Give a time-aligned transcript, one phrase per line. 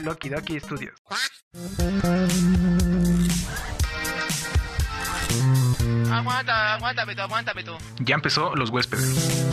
[0.00, 0.94] Loki Doki Studios.
[6.12, 7.76] Aguanta, aguántame tú, aguántame tú.
[8.00, 9.46] Ya empezó Los Huéspedes.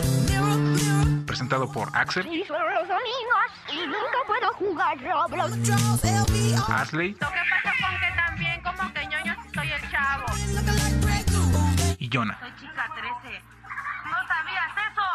[1.26, 5.52] Presentado por Axel, Y son los domingos y nunca puedo jugar Roblox.
[6.70, 10.26] Asley Lo que pasa con que también como que ñoño soy el chavo.
[11.98, 12.38] y Jonah.
[12.40, 12.88] Soy chica
[13.22, 13.42] 13.
[14.04, 15.06] ¿No sabías eso?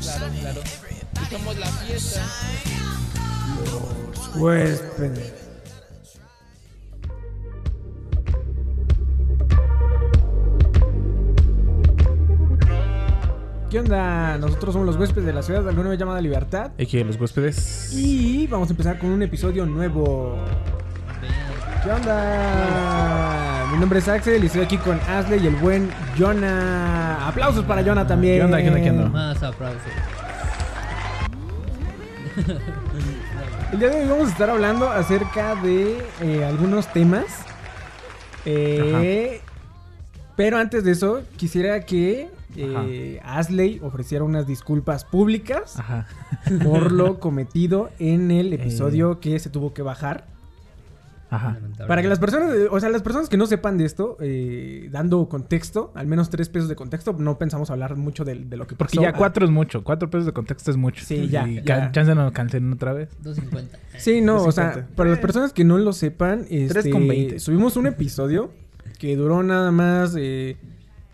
[0.00, 0.62] Claro, claro.
[1.22, 2.22] Y somos la fiesta.
[4.36, 5.32] Huéspedes.
[13.70, 14.38] ¿Qué onda?
[14.38, 16.70] Nosotros somos los huéspedes de la ciudad de alguna vez llamada Libertad.
[16.80, 17.92] Aquí los huéspedes.
[17.92, 20.36] Y vamos a empezar con un episodio nuevo.
[21.82, 23.66] ¿Qué onda?
[23.72, 27.26] Mi nombre es Axel y estoy aquí con Asley y el buen Jonah.
[27.26, 28.38] Aplausos para Jonah también.
[28.38, 28.62] ¿Qué onda?
[28.62, 28.80] ¿Qué onda?
[28.80, 29.08] ¿Qué onda?
[29.08, 29.82] Más aplausos.
[33.74, 37.24] El día de hoy vamos a estar hablando acerca de eh, algunos temas.
[38.46, 39.40] Eh,
[40.36, 46.06] pero antes de eso, quisiera que eh, Asley ofreciera unas disculpas públicas Ajá.
[46.62, 48.56] por lo cometido en el Eh.
[48.56, 50.28] episodio que se tuvo que bajar.
[51.30, 51.58] Ajá.
[51.88, 55.28] Para que las personas, o sea, las personas que no sepan de esto, eh, dando
[55.28, 58.76] contexto, al menos tres pesos de contexto, no pensamos hablar mucho de, de lo que
[58.76, 59.02] Porque pasó.
[59.02, 59.82] ya cuatro es mucho.
[59.82, 61.04] Cuatro pesos de contexto es mucho.
[61.04, 61.90] Sí, ya, Y ya.
[61.90, 63.08] chance no cancelen otra vez.
[63.24, 63.64] 2.50.
[63.96, 64.86] Sí, no, o sea, 2.50.
[64.94, 67.38] para las personas que no lo sepan, este, 3.20.
[67.40, 68.52] subimos un episodio
[68.98, 70.56] que duró nada más, eh,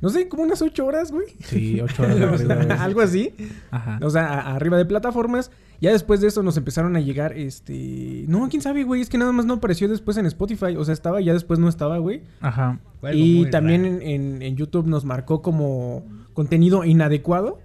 [0.03, 1.27] no sé, como unas ocho horas, güey.
[1.44, 2.70] Sí, ocho horas de arriba, güey.
[2.78, 3.33] Algo así.
[3.70, 3.98] Ajá.
[4.03, 5.50] O sea, a- arriba de plataformas.
[5.81, 8.25] Ya después de eso nos empezaron a llegar, este...
[8.28, 9.00] No, quién sabe, güey.
[9.00, 10.77] Es que nada más no apareció después en Spotify.
[10.77, 12.22] O sea, estaba y ya después no estaba, güey.
[12.41, 12.78] Ajá.
[13.00, 17.61] Fue algo Y muy también en, en- en YouTube nos marcó como contenido inadecuado.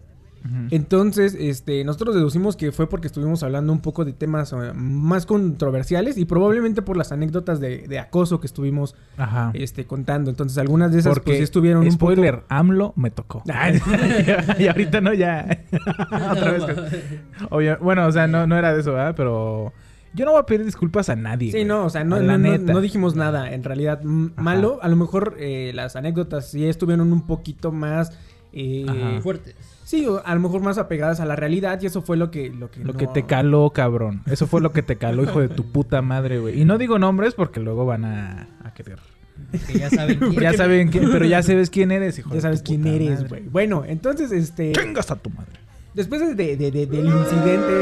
[0.72, 5.26] Entonces, este, nosotros deducimos que fue porque estuvimos hablando un poco de temas eh, más
[5.26, 9.52] controversiales y probablemente por las anécdotas de, de acoso que estuvimos Ajá.
[9.56, 10.30] este, contando.
[10.30, 12.14] Entonces, algunas de esas Porque pues, sí estuvieron un poco...
[12.14, 13.42] spoiler, AMLO me tocó.
[13.52, 13.80] Ay.
[14.60, 15.64] y ahorita no, ya.
[16.32, 16.64] Otra vez.
[17.50, 19.14] Obvio- bueno, o sea, no, no era de eso, ¿verdad?
[19.18, 19.74] Pero
[20.14, 21.48] yo no voy a pedir disculpas a nadie.
[21.52, 21.66] Sí, güey.
[21.66, 22.72] no, o sea, no, no, no- neta.
[22.72, 24.42] no dijimos nada en realidad Ajá.
[24.42, 24.80] malo.
[24.82, 28.12] A lo mejor eh, las anécdotas sí estuvieron un poquito más...
[28.54, 29.20] eh.
[29.24, 29.56] Fuertes.
[29.86, 32.50] Sí, a lo mejor más apegadas a la realidad y eso fue lo que...
[32.50, 34.22] Lo que, Lo no- que te caló, cabrón.
[34.26, 36.60] Eso fue lo que te caló, hijo de tu puta madre, güey.
[36.60, 39.00] Y no digo nombres porque luego van a, a querer.
[39.68, 40.34] Que ya saben quién.
[40.34, 42.96] Ya saben quién, pero ya sabes quién eres, hijo Ya de sabes tu quién puta
[42.96, 43.44] eres, güey.
[43.48, 44.72] Bueno, entonces, este...
[44.74, 45.60] Chingas a tu madre.
[45.94, 47.74] Después de, de- de- del incidente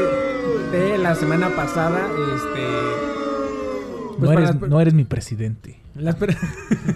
[0.72, 2.00] de la semana pasada,
[2.36, 4.18] este...
[4.18, 5.80] pues no, eres, las- no eres mi presidente.
[5.96, 6.36] Las, per-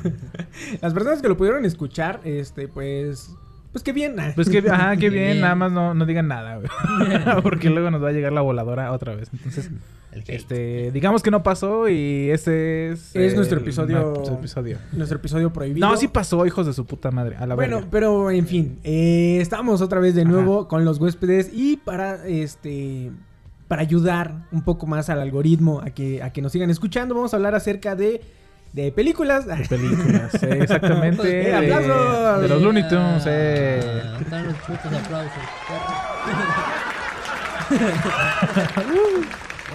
[0.81, 3.31] las personas que lo pudieron escuchar, este, pues...
[3.78, 4.16] Pues qué bien.
[4.34, 5.41] Pues que, ajá, qué Qué bien, bien.
[5.41, 6.69] nada más no, no digan nada, güey.
[7.43, 9.28] Porque luego nos va a llegar la voladora otra vez.
[9.33, 9.71] Entonces,
[10.27, 13.15] este, digamos que no pasó y ese es...
[13.15, 14.78] Es el- nuestro episodio- nuestro episodio.
[14.93, 15.88] Nuestro episodio prohibido.
[15.88, 17.37] No, sí pasó, hijos de su puta madre.
[17.37, 17.91] A la Bueno, verga.
[17.91, 20.31] pero en fin, eh, estamos otra vez de Ajá.
[20.31, 23.11] nuevo con los huéspedes y para este
[23.69, 27.34] para ayudar un poco más al algoritmo a que a que nos sigan escuchando, vamos
[27.34, 28.22] a hablar acerca de
[28.73, 29.47] de películas.
[29.47, 31.23] De películas, eh, exactamente.
[31.49, 32.37] Eh, aplausos.
[32.37, 33.81] de, de los Looney Tunes, eh.
[33.83, 35.43] Ah, ¿dónde Están los putos aplausos.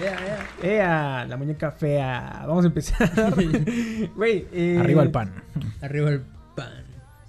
[0.02, 0.72] Ea, ea.
[0.72, 2.44] Ea, la muñeca fea.
[2.48, 3.10] Vamos a empezar.
[4.16, 5.32] Güey, eh, Arriba el pan.
[5.82, 6.22] Arriba el
[6.56, 6.84] pan.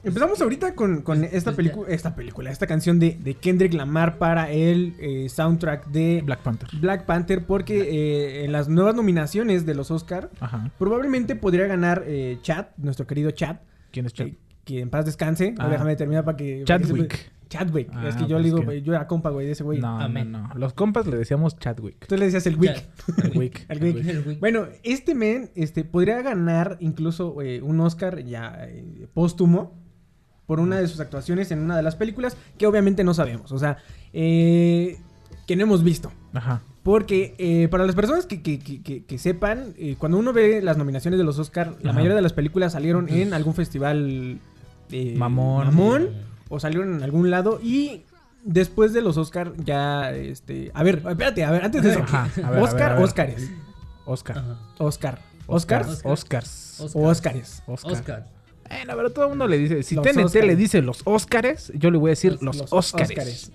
[0.05, 4.51] Empezamos ahorita con, con esta película, esta película, esta canción de, de Kendrick Lamar para
[4.51, 6.69] el eh, soundtrack de Black Panther.
[6.79, 10.71] Black Panther porque eh, en las nuevas nominaciones de los Oscar Ajá.
[10.79, 13.57] probablemente podría ganar eh, Chad, nuestro querido Chad,
[13.93, 14.27] ¿Quién es Chad?
[14.27, 15.55] que, que en paz descanse.
[15.59, 15.69] Ah.
[15.69, 16.65] Déjame terminar para que...
[16.67, 17.13] para que Chadwick.
[17.17, 17.89] se- Chadwick.
[17.93, 19.79] Ah, es que yo pues le digo, que- yo era compa, güey, de ese güey.
[19.81, 20.33] No, no, Amén.
[20.33, 20.51] no.
[20.57, 22.07] Los compas le decíamos Chadwick.
[22.07, 22.85] Tú le decías el Wick.
[23.23, 23.65] El Wick.
[23.71, 24.07] El Wick.
[24.07, 24.41] El Wick.
[24.41, 29.84] Bueno, este men este, podría ganar incluso eh, un Oscar ya eh, póstumo
[30.47, 33.51] por una de sus actuaciones en una de las películas que obviamente no sabemos.
[33.53, 33.79] O sea,
[34.13, 34.99] eh,
[35.47, 36.13] que no hemos visto.
[36.33, 36.63] Ajá.
[36.83, 40.77] Porque eh, para las personas que, que- que- que- sepan, eh, cuando uno ve las
[40.77, 41.99] nominaciones de los Oscar, la Ajá.
[41.99, 44.39] mayoría de las películas salieron en algún festival
[44.91, 45.65] eh, Mamón.
[45.67, 46.11] mamón
[46.51, 48.03] o salieron en algún lado y
[48.45, 52.01] después de los Oscar ya este, a ver, espérate, a ver, antes de eso.
[52.03, 53.05] Ajá, a ver, a Oscar, ver, a ver.
[53.05, 53.51] Oscars.
[54.05, 54.39] Oscar.
[54.39, 54.59] Ajá.
[54.79, 55.19] Oscar.
[55.47, 56.13] Oscars Oscar.
[56.13, 56.81] Oscars.
[56.81, 57.03] Oscar.
[57.03, 57.63] o Oscars.
[57.67, 57.93] Oscar.
[57.93, 58.27] Oscar.
[58.69, 59.83] Bueno, pero todo el mundo le dice.
[59.83, 60.47] Si Los TNT Óscares.
[60.49, 63.51] le dice los Óscares, yo le voy a decir Los- los, los Óscares.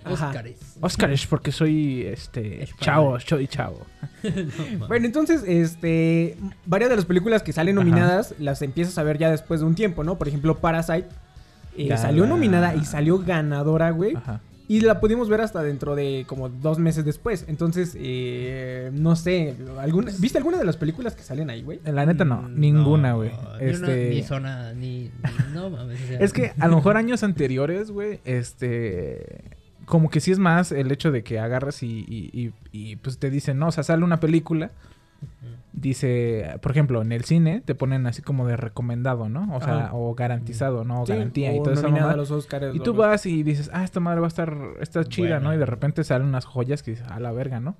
[0.81, 1.25] Óscares.
[1.27, 3.85] Porque soy este chavo, soy chavo.
[4.87, 6.35] Bueno, entonces, este,
[6.65, 7.85] varias de las películas que salen Ajá.
[7.85, 10.17] nominadas las empiezas a ver ya después de un tiempo, ¿no?
[10.17, 11.07] Por ejemplo, Parasite
[11.77, 14.15] eh, salió nominada y salió ganadora, güey.
[14.15, 14.41] Ajá.
[14.69, 17.43] Y la pudimos ver hasta dentro de como dos meses después.
[17.47, 19.55] Entonces, eh, no sé.
[19.79, 21.79] ¿alguna, ¿Viste alguna de las películas que salen ahí, güey?
[21.85, 23.31] La neta no, Mm, ninguna, güey.
[23.59, 23.83] Ni, Este...
[23.83, 25.99] una, ni zona, ni, ni- No mames.
[26.03, 29.57] o sea, Es que a lo mejor años anteriores, güey, este...
[29.85, 33.17] Como que sí es más el hecho de que agarras y, y- y- y, pues
[33.17, 34.69] te dicen, no, o sea, sale una película,
[35.71, 39.55] dice, por ejemplo, en el cine te ponen así como de recomendado, ¿no?
[39.55, 39.89] O sea, Ajá.
[39.93, 41.03] o garantizado, ¿no?
[41.03, 42.13] O Sí, garantía y o toda esa nominada mamada.
[42.15, 42.75] a los Oscars.
[42.75, 45.39] Y tú los- vas y dices, ah, esta madre va a estar, está chida.
[45.39, 45.53] ¿no?
[45.53, 47.75] Y de repente salen unas joyas que dices, a la verga, ¿no?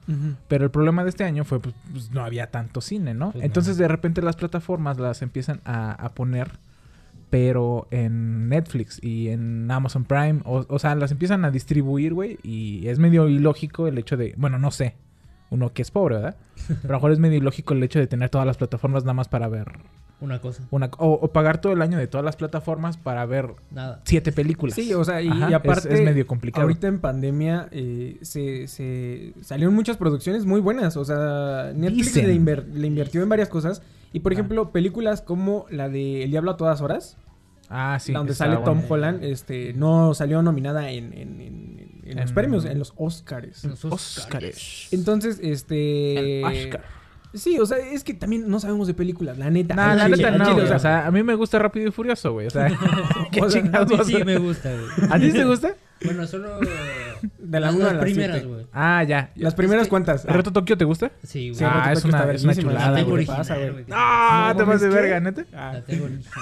[0.48, 3.32] Pero el problema de este año fue, pues, pues, no había tanto cine, ¿no?
[3.32, 6.52] Pues Entonces, de repente las plataformas las empiezan a, a poner,
[7.30, 12.40] pero en Netflix y en Amazon Prime, o, o sea, las empiezan a distribuir, güey,
[12.44, 14.96] y es medio ilógico el hecho de, bueno, no sé,
[15.50, 16.38] uno que es pobre, ¿verdad?
[16.68, 19.14] Pero a lo mejor es medio ilógico el hecho de tener todas las plataformas nada
[19.14, 19.80] más para ver
[20.22, 20.64] Una cosa.
[20.72, 24.02] una, o, o pagar todo el año de todas las plataformas para ver Nada.
[24.06, 24.76] siete películas.
[24.76, 25.94] Sí, o sea, y, Ajá, y es- aparte.
[25.94, 26.64] es, medio complicado.
[26.64, 30.98] Ahorita en pandemia eh, se, se salieron muchas producciones muy buenas.
[30.98, 33.82] O sea, Netflix le, inver- le invirtió en varias cosas.
[34.14, 34.36] Y por Ah.
[34.36, 37.18] ejemplo, películas como la de El Diablo a todas horas,
[37.70, 38.12] Ah, sí.
[38.12, 38.88] donde sale Tom bueno.
[38.90, 43.64] Holland, este, no salió nominada en, en- en- en los En- premios, en los Oscars.
[43.66, 44.88] Los Óscares.
[44.92, 46.40] Entonces, este.
[46.40, 46.84] El Oscar.
[47.34, 49.76] Sí, o sea, es que también no sabemos de películas, la neta.
[49.76, 50.74] No, la neta no, chile, güey.
[50.74, 52.48] O sea, a mí me gusta Rápido y Furioso, güey.
[52.48, 52.68] O sea,
[53.32, 55.12] ¿qué O sea, chingados A mí sí me gusta, güey.
[55.12, 55.76] ¿A ti te gusta?
[56.04, 56.60] Bueno, solo.
[57.38, 58.66] De la las, a primeras, güey.
[58.74, 59.32] Ah, ya.
[59.36, 60.26] Las primeras Es que- cuantas.
[60.28, 61.12] Ah, ¿Reto Tokio te gusta?
[61.24, 61.56] Sí, güey.
[61.60, 63.00] Sí, Ah, Reto es una- es chulada, la.
[63.92, 65.46] Ah, te ¿Cómo vas de verga, neta.
[65.54, 65.72] Ah.
[65.76, 66.34] La tengo original,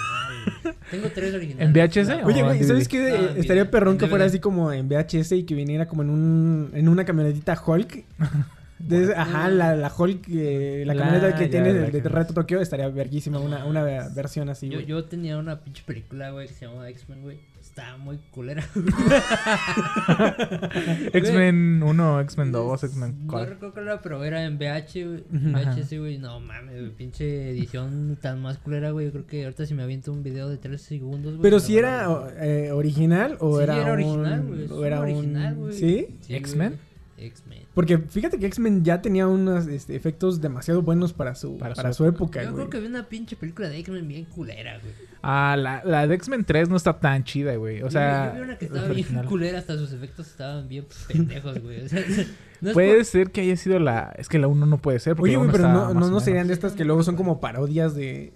[0.63, 0.75] güey.
[0.91, 1.67] Tengo tres originales.
[1.67, 2.23] ¿En VHS?
[2.25, 2.63] Oye, güey.
[2.63, 3.11] ¿sabes qué?
[3.11, 3.39] Ah, Eh.
[3.39, 6.87] Estaría perrón que fuera así como en VHS y que viniera como en un en
[6.89, 8.05] una camionetita Hulk.
[8.79, 12.61] De- ajá, la, la Hulk, eh, la, La- camioneta que ya, tiene de, Reto Tokio
[12.61, 16.67] estaría verguísima, una, una versión así, Yo, yo tenía una pinche película, güey, que se
[16.67, 17.39] llamaba X-Men, güey.
[17.77, 18.63] Estaba muy culera.
[21.13, 23.49] X-Men 1, X-Men 2, X-Men No 4.
[23.51, 25.23] recuerdo cuál era, pero era en VH, güey.
[25.31, 26.17] VHS, güey.
[26.17, 26.89] No mames, güey.
[26.95, 29.05] Pinche edición tan más culera, güey.
[29.07, 31.43] Yo creo que ahorita si me aviento un video de 3 segundos, güey.
[31.43, 32.07] Pero si era
[32.39, 35.73] eh, original o Sí, era, era original, un- güey, o era un original, un güey.
[35.73, 36.07] ¿Sí?
[36.21, 36.39] Sí, güey.
[36.39, 36.79] ¿X-Men?
[37.17, 37.63] X-Men.
[37.73, 41.91] Porque fíjate que X-Men ya tenía unos este, efectos demasiado buenos para su Para para,
[41.93, 42.67] su su época, Yo güey.
[42.67, 44.93] creo que vi una pinche película de X-Men bien culera, güey.
[45.23, 47.81] Ah, la, la de X-Men 3 no está tan chida, güey.
[47.81, 50.85] O sea, yo vi una que es estaba bien culera, hasta sus efectos estaban bien
[51.07, 51.81] pendejos, güey.
[51.85, 52.03] O sea,
[52.61, 54.13] no Puede por- ser que haya sido la.
[54.17, 55.15] Es que la 1 no puede ser.
[55.15, 57.93] Porque Oye, güey, pero no, no, no serían de estas que luego son como parodias
[57.95, 58.33] de...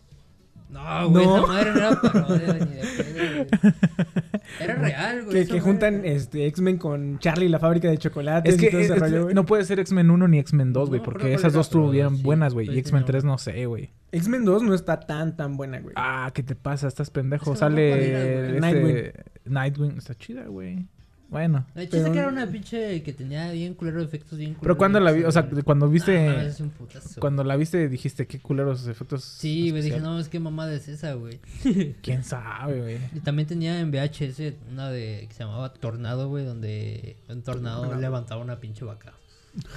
[0.69, 1.37] No, güey, No.
[1.37, 3.73] esa madre no era parodia ni de pedo, güey.
[4.59, 5.45] Era real, güey.
[5.45, 8.81] Que, que juntan este, X-Men con Charlie la fábrica de chocolates Es que y todo
[8.81, 10.99] ese es- rollo, no puede ser X-Men 1 ni X-Men 2, güey.
[10.99, 11.73] No, porque esas ¿cuál dos era?
[11.73, 12.65] Pero tuvieron sí, buenas, güey.
[12.67, 13.89] pues Y X-Men tenía- 3 no sé, güey.
[14.11, 15.93] X-Men 2 no está tan tan buena, güey.
[15.97, 16.87] Ah, ¿qué te pasa?
[16.87, 17.53] Estás pendejo.
[17.53, 17.89] Es que Sale.
[17.89, 18.95] güey.
[18.97, 19.97] este, Nightwing.
[19.97, 20.85] Está chida, güey.
[21.31, 21.65] Bueno.
[21.75, 24.63] El chiste Pero- que era una pinche que tenía bien culero efectos bien culeros.
[24.63, 26.27] Pero cuando la vi, o sea, cuando viste.
[26.27, 27.21] Ah, es un putazo.
[27.21, 29.23] Cuando la viste dijiste qué culeros efectos.
[29.23, 31.39] Sí, güey, dije, no, es que mamada es esa, güey.
[32.03, 32.97] ¿Quién sabe, güey?
[33.15, 37.95] Y también tenía en VHS una de que se llamaba Tornado, güey, donde un tornado
[37.95, 39.13] levantaba una pinche vaca.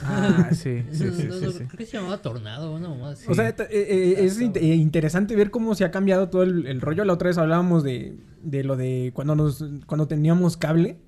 [0.04, 1.58] Ah, sí, sí, sí, no, sí, no, sí.
[1.64, 3.26] Creo que se llamaba Tornado, una así.
[3.28, 3.68] O sea, t- eh,
[4.20, 7.04] eh, es int- eh, interesante ver cómo se ha cambiado todo el, el rollo.
[7.04, 10.98] La otra vez hablábamos de, de lo de cuando nos cuando teníamos cable.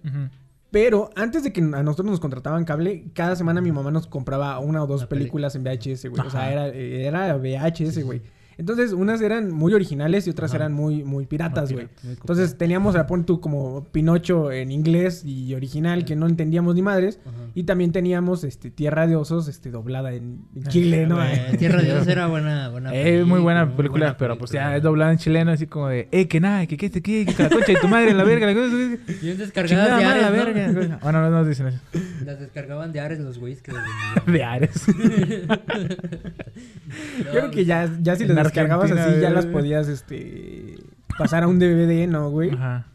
[0.70, 4.58] Pero antes de que a nosotros nos contrataban cable, cada semana mi mamá nos compraba
[4.58, 6.26] una o dos películas en VHS, güey.
[6.26, 8.20] O sea, era, eh, era VHS, güey.
[8.58, 10.56] Entonces, unas eran muy originales y otras Ajá.
[10.58, 11.88] eran muy, muy piratas, güey.
[12.04, 16.82] Entonces teníamos a pon tú como Pinocho en inglés y original que no entendíamos ni
[16.82, 17.20] madres.
[17.26, 17.36] Ajá.
[17.54, 21.16] Y también teníamos este Tierra de Osos este doblada en, en Chile, ¿no?
[21.16, 24.50] Güey, Tierra de Dios era buena, buena Eh, muy buena muy película, buena pero pues
[24.50, 24.76] ya película.
[24.78, 27.42] es doblada en chileno, así como de, eh, que nada, que que te que, que
[27.42, 28.75] la concha de tu madre, la verga, la cosa.
[29.22, 30.80] Bien descargadas Chingada de madre, la Ares, ¿no?
[30.80, 30.98] verga.
[31.02, 31.78] Bueno, no nos dicen eso.
[32.25, 33.84] Las descargaban de Ares los güeyes que las.
[34.26, 34.84] De Ares.
[37.30, 40.76] Creo que ya, ya si En las así, ya las podías este
[41.18, 42.50] pasar a un DVD, ¿no, güey?
[42.50, 42.86] Ajá.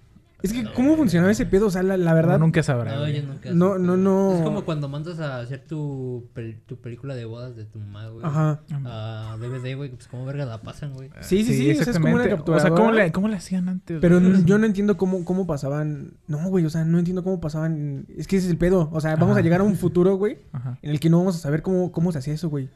[0.43, 1.67] Es que, ¿cómo funcionaba ese pedo?
[1.67, 2.39] O sea, la, la verdad.
[2.39, 2.95] No, nunca sabrá.
[2.95, 3.51] No, yo nunca.
[3.53, 4.37] No, no, no.
[4.37, 8.07] Es como cuando mandas a hacer tu, pel- tu película de bodas de tu mamá,
[8.07, 8.25] güey.
[8.25, 8.59] Ajá.
[8.85, 9.91] A DVD, güey.
[9.91, 11.11] Pues como verga la pasan, güey.
[11.19, 12.51] Sí, sí, sí, o sea, es como una exactamente.
[12.51, 12.75] O sea, capturadora.
[12.75, 13.99] ¿cómo le, cómo le hacían antes?
[14.01, 16.13] Pero yo no entiendo cómo, cómo pasaban.
[16.25, 18.07] No, güey, o sea, no entiendo cómo pasaban.
[18.17, 18.89] Es que ese es el pedo.
[18.91, 19.41] O sea, vamos Ajá.
[19.41, 20.79] a llegar a un futuro, güey, Ajá.
[20.81, 22.67] en el que no vamos a saber cómo, cómo se hacía eso, güey.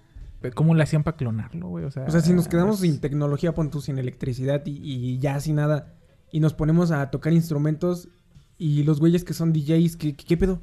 [0.54, 1.86] ¿Cómo le hacían para clonarlo, güey?
[1.86, 4.72] O sea, O sea, si nos quedamos pues, sin tecnología, pon tú, sin electricidad y,
[4.82, 5.94] y ya sin nada,
[6.32, 8.10] y nos ponemos a tocar instrumentos
[8.58, 10.62] y los güeyes que son DJs, ¿qué, qué, qué pedo?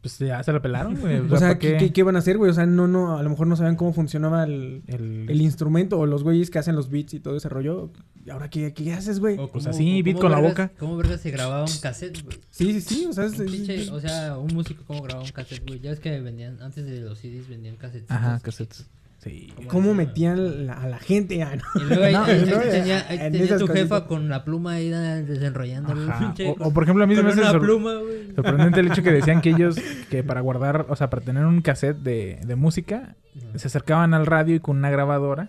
[0.00, 1.18] Pues ya se la pelaron, güey.
[1.20, 2.50] O sea, ¿para ¿qué, qué, qué van a hacer, güey?
[2.50, 5.98] O sea, no, no, a lo mejor no saben cómo funcionaba el, El- el instrumento
[5.98, 7.90] o los güeyes que hacen los beats y todo ese rollo.
[8.26, 9.36] ¿Y ahora qué, qué haces, güey?
[9.38, 10.70] O Pues así, beat con la vergas- boca.
[10.78, 12.38] ¿Cómo verga se grababa un cassette, güey?
[12.50, 13.06] Sí, sí, sí.
[13.06, 15.80] O sea, es- Un pinche- o sea, un músico cómo grababa un cassette, güey.
[15.80, 18.10] Ya es que vendían, antes de los CDs vendían cassettes.
[18.10, 18.86] Ajá, cassettes.
[19.18, 19.52] Sí.
[19.68, 21.42] ¿Cómo metían la- a la gente?
[21.42, 21.62] Ah, no.
[21.80, 24.02] Y luego ahí, No, ahí- no, ahí tenía, ahí en tenía tu jefa cositas.
[24.02, 25.92] con la pluma ahí desenrollando.
[25.92, 27.92] O, o, por ejemplo, a mí se me hace sor- pluma,
[28.34, 29.76] sorprendente el hecho que decían que ellos,
[30.10, 33.16] que para guardar, o sea, para tener un cassette de, de música,
[33.54, 35.48] se acercaban al radio y con una grabadora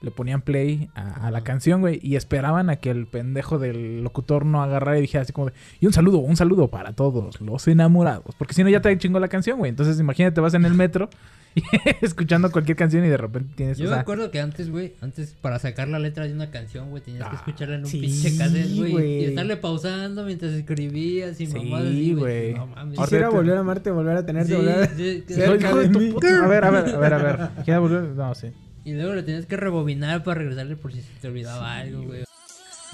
[0.00, 4.02] le ponían play a, a la canción, güey, y esperaban a que el pendejo del
[4.04, 7.40] locutor no agarrara y dijera así como de, y un saludo, un saludo para todos
[7.40, 9.70] los enamorados, porque si no ya te chingó la canción, güey.
[9.70, 11.10] Entonces, imagínate, vas en el metro
[11.56, 11.62] y
[12.04, 14.92] escuchando cualquier canción y de repente tienes, Yo o me sea, acuerdo que antes, güey,
[15.00, 17.86] antes para sacar la letra de una canción, güey, tenías que Ah, escucharla en un
[17.86, 19.22] sí, pinche cassette, güey.
[19.22, 22.54] Y estarle pausando mientras escribías y Sí, mamadas así, güey.
[22.54, 22.98] No mames.
[22.98, 24.86] Ahora- Quisiera volver a amarte, volver a tenerte, Sí, volver a...
[24.86, 26.12] sí, que- Soy hijo de tu mí.
[26.12, 27.48] puta- A ver, a ver, a ver, a ver.
[27.64, 28.02] ¿Quiere volver?
[28.10, 28.52] No, sí.
[28.88, 32.24] Y luego le tenías que rebobinar para regresarle por si se te olvidaba algo, güey.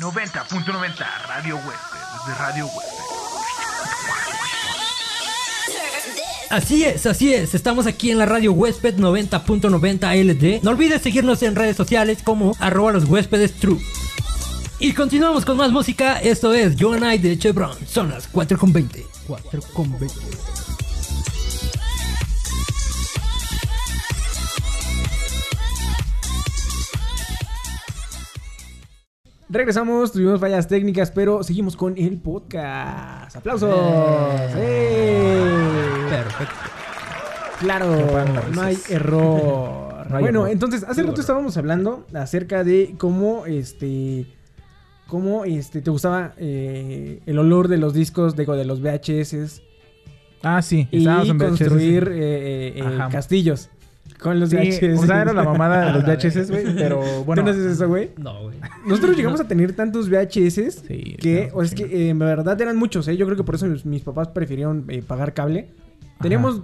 [0.00, 3.04] 90.90 Radio Huésped, de Radio Huésped.
[6.50, 7.54] Así es, así es.
[7.54, 10.64] Estamos aquí en la radio Huésped 90.90 LD.
[10.64, 13.78] No olvides seguirnos en redes sociales como arroba los huéspedes true.
[14.80, 16.18] Y continuamos con más música.
[16.18, 17.76] Esto es Joe and I de Chevron.
[17.86, 19.04] Son las 4.20.
[19.28, 20.53] 4.20.
[29.54, 33.36] Regresamos, tuvimos fallas técnicas, pero seguimos con el podcast.
[33.36, 33.70] ¡Aplausos!
[34.56, 36.06] ¡Eh!
[36.10, 36.54] Perfecto.
[37.60, 37.86] Claro,
[38.52, 39.94] no hay error.
[40.10, 40.52] No hay bueno, error.
[40.52, 44.26] entonces, hace No rato estábamos hablando acerca de cómo, este,
[45.06, 49.62] cómo, este, te gustaba eh, el olor de los discos, digo, de los VHS
[50.42, 50.88] Ah, sí.
[50.90, 52.12] y en VHS, construir sí.
[52.20, 53.70] eh, eh, castillos
[54.20, 54.98] con los Sí, VHS.
[54.98, 57.42] o sea, era la mamada de los VHS, güey, pero ¿Tú bueno.
[57.42, 58.10] no haces eso, güey?
[58.16, 58.56] No, güey.
[58.86, 61.76] Nosotros llegamos a tener tantos VHS Sí, que, no, o es sí.
[61.76, 63.16] que eh, en verdad eran muchos, ¿eh?
[63.16, 65.68] Yo creo que por eso mis, mis papás prefirieron eh, pagar cable.
[66.20, 66.62] Teníamos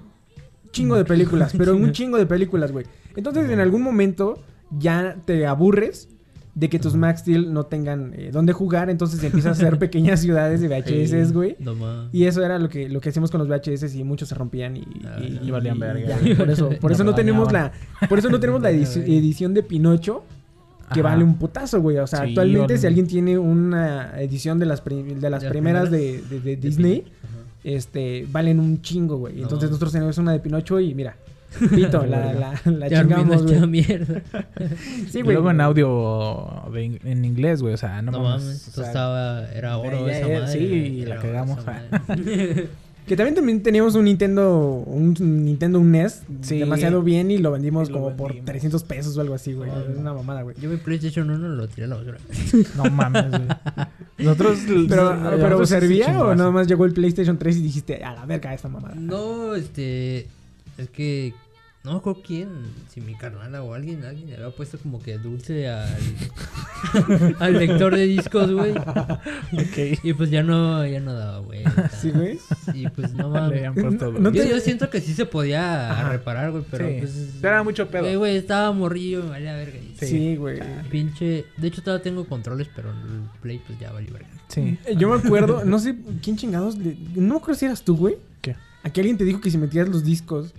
[0.73, 2.87] chingo de películas, pero un chingo de películas, güey.
[3.17, 4.39] Entonces, en algún momento
[4.79, 6.09] ya te aburres
[6.55, 10.21] de que tus Max Steel no tengan eh, dónde jugar, entonces empiezas a hacer pequeñas
[10.21, 11.57] ciudades de VHS, güey.
[11.61, 11.75] No.
[12.13, 14.77] Y eso era lo que, lo que hacíamos con los VHS y muchos se rompían
[14.77, 16.17] y, Ah, y- y valían verga.
[16.37, 17.73] por eso, por eso no tenemos la,
[18.09, 20.25] por eso no tenemos la edici- edición de Pinocho
[20.93, 21.11] que Ajá.
[21.11, 21.99] vale un putazo, güey.
[21.99, 25.45] O sea, Sí, actualmente si alguien tiene una edición de las, de las ¿De las
[25.45, 27.05] primeras de, de- de Disney,
[27.63, 29.37] este, valen un chingo, güey.
[29.37, 29.43] No.
[29.43, 31.17] Entonces nosotros tenemos una de Pinocho y mira,
[31.59, 33.67] pito, la, la, la Ya chingamos, güey.
[33.67, 34.23] mierda.
[35.11, 35.35] Sí, Y güey.
[35.35, 38.43] luego en audio de in- en inglés, güey, o sea, no, No, mames.
[38.45, 38.63] mames.
[38.65, 39.45] o Esto sea, estaba.
[39.53, 40.53] Era oro ya, esa madre.
[40.53, 41.81] sí, güey, la cagamos, ah.
[43.07, 45.15] Que también, también teníamos un Nintendo, un
[45.45, 46.59] Nintendo un NES Sí.
[46.59, 48.47] demasiado bien y lo vendimos Y lo como por vendimos.
[48.47, 49.69] 300 pesos o algo así, güey.
[49.69, 50.55] Es una mamada, güey.
[50.61, 52.19] Yo mi PlayStation 1 lo tiré a la basura.
[52.77, 53.43] No mames, güey.
[54.19, 54.59] Nosotros.
[54.89, 58.55] Pero, pero ¿servía o nada más llegó el PlayStation 3 y dijiste, a la verga
[58.55, 58.95] esta mamada?
[58.95, 60.29] No, este.
[60.81, 61.35] Es que.
[61.83, 62.49] No me acuerdo quién.
[62.93, 64.05] Si mi carnala o alguien.
[64.05, 65.89] Alguien le había puesto como que dulce al.
[67.39, 68.73] al lector de discos, güey.
[68.73, 69.99] Ok.
[70.03, 71.65] Y pues ya no, ya no daba, güey.
[72.01, 72.39] Sí, güey.
[72.75, 73.75] Y pues no mames.
[73.75, 76.11] No- no Yo, te- yo siento que sí se podía Ajá.
[76.11, 76.97] reparar, güey, pero Sí.
[77.01, 77.29] pues.
[77.41, 78.03] Pero era mucho pedo.
[78.03, 79.79] Güey, güey, estaba morrillo, me valía verga.
[79.99, 80.07] Sí.
[80.07, 80.61] Sí, güey.
[80.91, 81.47] Pinche.
[81.57, 82.97] De hecho, todavía tengo controles, pero el
[83.41, 84.29] Play, pues ya valió verga.
[84.49, 84.79] Sí.
[84.85, 87.97] Eh, Yo me acuerdo, no sé quién chingados, le- no me acuerdo si eras tú,
[87.97, 88.17] güey.
[88.43, 88.57] ¿Qué?
[88.83, 90.53] Aquí alguien te dijo que si metías los discos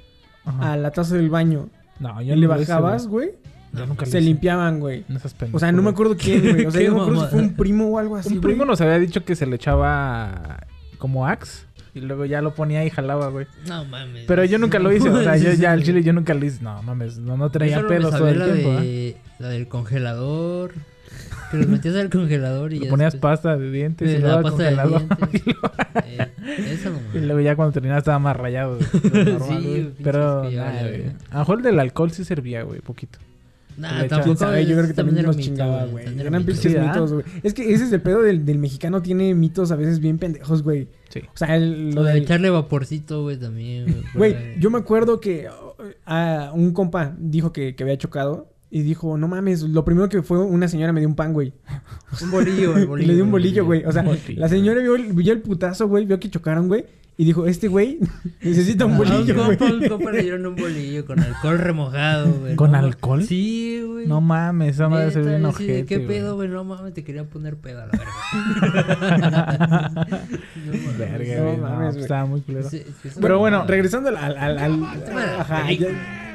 [0.45, 0.73] Ajá.
[0.73, 1.69] a la taza del baño
[1.99, 3.31] No, y yo le no lo hice, bajabas, güey.
[3.73, 5.05] Yo nunca se limpiaban, güey.
[5.07, 6.65] No seas pendejo, O sea, no me acuerdo quién, güey.
[6.65, 8.53] O sea, yo no me acuerdo si fue un primo o algo así, Un güey.
[8.53, 10.65] primo nos había dicho que se le echaba
[10.97, 13.47] como Axe y luego ya lo ponía y jalaba, güey.
[13.67, 14.25] No mames.
[14.27, 16.61] Pero yo nunca lo hice, o sea, yo ya al chile yo nunca lo hice.
[16.61, 18.81] No, mames, no, no traía pedos todo el tiempo, ¿eh?
[18.81, 20.73] de, la del congelador.
[21.51, 24.21] Que los metías al congelador y Le ya ponías después- pasta de dientes de y
[24.21, 25.01] luego al pasta de congelador.
[25.31, 25.41] dientes.
[25.41, 25.71] y, luego,
[26.05, 27.01] Eh, nomás.
[27.15, 28.77] y luego ya cuando terminaba estaba más rayado.
[28.77, 31.03] güey, normal, Sí, Pero nada, güey.
[31.29, 33.19] A lo mejor el del alcohol sí servía, güey, poquito.
[33.77, 34.23] Nah, tampoco.
[34.23, 34.65] ¿Quién sabe?
[34.65, 36.05] Yo creo que es- también era nos mito, chingaba, güey.
[36.05, 36.87] también era Eran pinches ¿verdad?
[36.93, 37.25] mitos, güey.
[37.43, 40.61] Es que ese es el pedo del, del mexicano, tiene mitos a veces bien pendejos,
[40.63, 40.87] güey.
[41.09, 41.21] Sí.
[41.33, 42.23] O sea, el- lo Lo de del...
[42.23, 44.03] echarle vaporcito, güey, también.
[44.13, 45.75] güey, yo me acuerdo que oh,
[46.05, 50.21] ah, un compa dijo que, que había chocado y dijo, no mames, lo primero que
[50.23, 51.53] fue una señora me dio un pan, güey.
[52.21, 53.07] Un bolillo, el Y bolillo.
[53.07, 53.83] le dio un bolillo, güey.
[53.85, 54.39] O sea, Bolillo.
[54.39, 56.85] la señora vio, el- vio el putazo, güey, vio que chocaron, güey.
[57.17, 57.99] y dijo, este güey
[58.41, 59.57] necesita un un bolillo, güey.
[59.57, 62.55] compa, un compa le dieron un bolillo con alcohol remojado, güey.
[62.55, 63.23] ¿Con No, alcohol?
[63.23, 64.07] Sí, güey.
[64.07, 66.47] No mames, esa madre se ve de, ojete, ¿Qué pedo, güey?
[66.47, 68.11] No mames, te querían poner pedo a la verga.
[69.91, 70.97] No mames.
[70.97, 71.57] Verga, No güey.
[71.57, 72.01] No, mames, güey.
[72.03, 72.69] estaba muy culero.
[72.69, 73.19] Sí, sí, sí.
[73.21, 74.17] Pero bueno, regresando al...
[74.17, 74.83] al, al- al-
[75.39, 75.87] ajá, ya,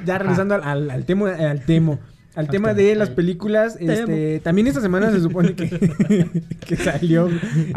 [0.05, 1.31] ya regresando al, al, al tema...
[1.31, 1.99] Al temo.
[2.37, 5.71] Al tema de las películas, este, también esta semana se supone que,
[6.67, 7.29] que salió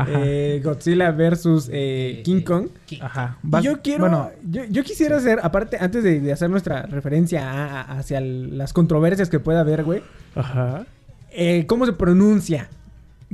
[0.08, 2.68] eh, Godzilla versus eh, King Kong.
[3.02, 3.38] Ajá.
[3.42, 6.82] Y Vas- yo quiero, Bueno, yo, yo quisiera hacer, aparte, antes de, de hacer nuestra
[6.84, 10.02] referencia a- a- hacia el- las controversias que pueda haber, güey,
[10.36, 10.86] ajá.
[11.32, 12.70] eh, ¿cómo se pronuncia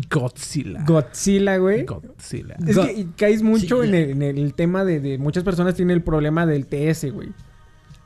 [0.10, 0.84] Godzilla.
[0.86, 1.86] Godzilla, güey?
[1.86, 2.55] Godzilla.
[2.67, 6.03] Es que caes mucho en el, en el tema de, de muchas personas tienen el
[6.03, 7.29] problema del TS, güey.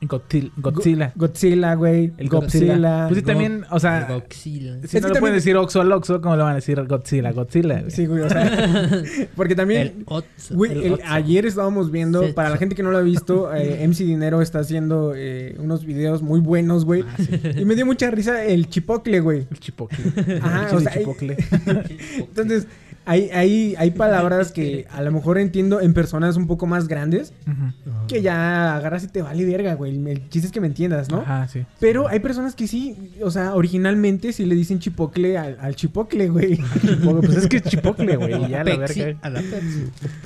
[0.01, 0.49] Godzilla.
[0.57, 1.11] Godzilla.
[1.15, 2.13] Go- Godzilla, güey.
[2.17, 2.67] El Godzilla.
[2.75, 3.05] Godzilla.
[3.09, 4.77] Pues sí, también, o sea, Godzilla.
[4.81, 6.81] si Es no le también- pueden decir Oxo al Oxo, ¿cómo le van a decir
[6.87, 7.31] Godzilla?
[7.31, 7.91] Godzilla, güey.
[7.91, 9.03] Sí, güey, o sea.
[9.35, 9.81] porque también.
[9.81, 10.55] El Otso.
[10.55, 11.03] Güey, el el- Otso.
[11.07, 14.59] ayer estábamos viendo, para la gente que no lo ha visto, eh, MC Dinero está
[14.59, 17.03] haciendo eh, unos videos muy buenos, güey.
[17.07, 17.17] Ah,
[17.59, 19.47] Y me dio mucha risa el chipocle, güey.
[19.51, 19.97] El chipocle.
[20.41, 21.37] Ajá, El o sea, chipocle.
[22.17, 22.67] Entonces,
[23.05, 27.33] hay, hay, hay palabras que a lo mejor entiendo en personas un poco más grandes,
[28.07, 29.95] que ya agarras y te vale verga, güey.
[30.07, 31.21] El, chiste es que me entiendas, ¿no?
[31.21, 31.65] Ajá, sí.
[31.79, 36.29] Pero hay personas que sí, o sea, originalmente sí le dicen chipocle al, al chipocle,
[36.29, 36.59] güey.
[37.19, 38.47] Pues es que es chipocle, güey.
[38.49, 39.17] Ya la verga.
[39.21, 39.43] a la.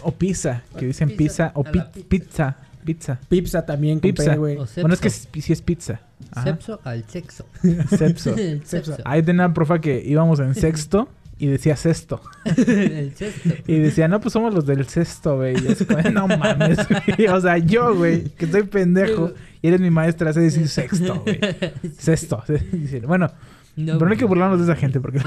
[0.02, 1.52] O pizza, que dicen Pizza, pizza.
[1.56, 2.08] O pi- pizza.
[2.10, 2.58] pizza.
[2.84, 3.20] Pizza.
[3.30, 4.36] Pizza también, Pizza.
[4.36, 4.58] Güey.
[4.58, 6.02] Bueno, es que sí es pizza.
[6.32, 6.44] Ajá.
[6.44, 7.46] Sepso al sexo.
[7.90, 8.36] Sepso.
[9.06, 11.08] Ahí tenía una profa que íbamos en sexto
[11.44, 12.22] y decía sexto.
[12.46, 13.50] El sexto.
[13.68, 15.62] Y decía, no, pues somos los del sexto, güey.
[15.62, 17.28] Y así como, no mames, güey.
[17.28, 19.34] O sea, yo, güey, que estoy pendejo.
[19.62, 21.38] Y eres mi maestra, hace decir sexto, güey.
[21.98, 22.42] Sexto.
[22.72, 23.30] Dice, Bueno,
[23.76, 25.18] No, pero no hay que burlarnos de esa gente porque...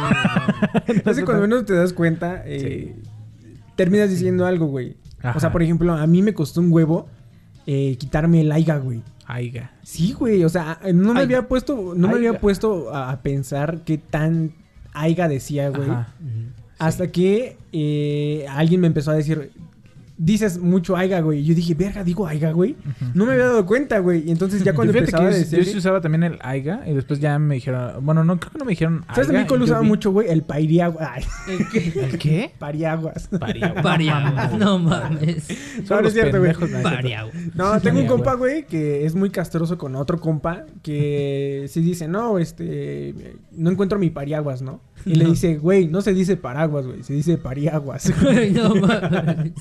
[0.87, 2.97] Es que cuando menos te das cuenta, eh,
[3.75, 4.97] terminas diciendo algo, güey.
[5.35, 7.09] O sea, por ejemplo, a mí me costó un huevo
[7.67, 9.03] eh, quitarme el aiga, güey.
[9.27, 9.73] Aiga.
[9.83, 11.39] Sí, güey, o sea, no me Aiga.
[11.39, 14.53] había puesto, no me había puesto a pensar qué tan
[14.97, 15.89] aiga decía, güey.
[16.79, 19.51] Hasta que eh, alguien me empezó a decir,
[20.19, 21.41] dices mucho aiga, güey.
[21.41, 22.77] Y yo dije, verga, digo aiga, güey.
[23.15, 24.27] No me había dado cuenta, güey.
[24.27, 25.59] Y entonces ya cuando Yo empezaba a que yo- decir...
[25.59, 28.05] yo sí usaba también el Aiga y después ya me dijeron...
[28.05, 30.11] Bueno, no, creo que no me dijeron ¿Sabes Aiga, también cuál yo usaba vi- mucho,
[30.13, 30.29] güey?
[30.31, 31.13] El pairiagua.
[31.15, 32.01] Ay, ¿El qué?
[32.01, 32.53] ¿El qué?
[32.59, 33.29] pariaguas.
[33.39, 33.83] Pariagua.
[33.83, 34.51] Pariagua.
[34.59, 35.49] No mames.
[35.89, 36.55] No, es cierto, güey.
[36.55, 36.71] pendejos,
[37.55, 42.09] no, tengo un compa, güey, que es muy castroso con otro compa que sí dice,
[42.09, 44.81] no, este, no encuentro mi pariaguas, ¿no?
[45.07, 45.31] Y le No.
[45.31, 48.13] dice, güey, no se dice paraguas, güey, se dice pariaguas.
[48.29, 49.53] Ay, No mames.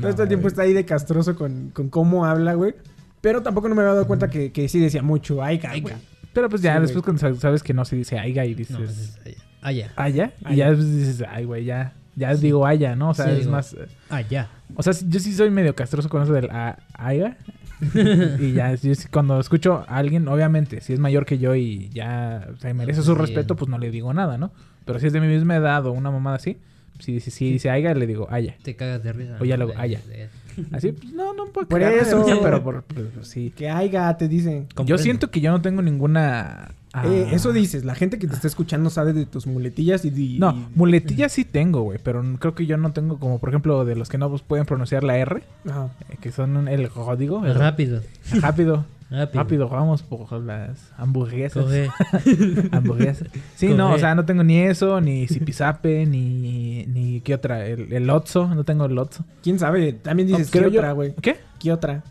[0.00, 2.74] Todo este tiempo está ahí de castroso con, con cómo habla, güey.
[3.20, 5.82] Pero tampoco no me había dado cuenta que, que sí decía mucho aiga, güey.
[5.94, 5.98] Aiga.
[6.32, 7.18] Pero pues ya Sí, después güey.
[7.18, 8.78] cuando sa- sabes que no se dice Aiga y dices...
[8.78, 9.18] No, es
[9.62, 9.90] allá.
[9.96, 10.32] Allá.
[10.44, 10.54] Aya.
[10.54, 11.94] Y ya después dices, ay, güey, ya.
[12.14, 13.10] Ya digo Aya, ¿no?
[13.10, 13.50] O sea, Sí, es digo.
[13.52, 13.72] más.
[13.74, 14.48] eh, Allá.
[14.76, 17.38] O sea, yo sí soy medio castroso con eso del a- Aya.
[18.40, 18.74] y ya,
[19.10, 23.02] cuando escucho a alguien, obviamente, si es mayor que yo y ya o sea, merece
[23.02, 24.52] su respeto, pues no le digo nada, ¿no?
[24.84, 26.58] Pero si es de mi misma edad o una mamada así,
[26.98, 28.56] si dice, si dice Aiga, le digo Aya.
[28.62, 29.36] Te cagas de risa.
[29.40, 30.28] O ya luego, de-
[30.72, 32.24] Así, pues no, no puedo Por eso.
[32.24, 32.84] risa, pero por,
[33.22, 33.52] sí.
[33.56, 34.66] Que aiga, te dicen.
[34.84, 36.72] Yo siento que yo no tengo ninguna.
[36.92, 40.08] ah, Eh, eso dices, la gente que te está escuchando sabe de tus muletillas y...
[40.08, 43.84] y- No, muletillas sí tengo, güey, pero creo que yo no tengo como, por ejemplo,
[43.84, 45.90] de los que no pueden pronunciar la R, Ajá.
[46.10, 47.46] eh, que son el código.
[47.46, 48.02] el- Rápido.
[48.40, 48.84] Rápido.
[49.10, 49.42] Rápido.
[49.42, 51.64] Rápido, vamos por las hamburguesas.
[52.72, 53.28] Hamburguesas.
[53.56, 57.90] Sí, no, o sea, no tengo ni eso, ni zipizape, ni, ni qué otra, el,
[57.90, 59.24] el Otso, no tengo el Otso.
[59.42, 59.94] ¿Quién sabe?
[59.94, 61.14] También dices, No, ¿qué otra, güey?
[61.22, 61.38] ¿Qué?
[61.58, 62.02] ¿Qué otra?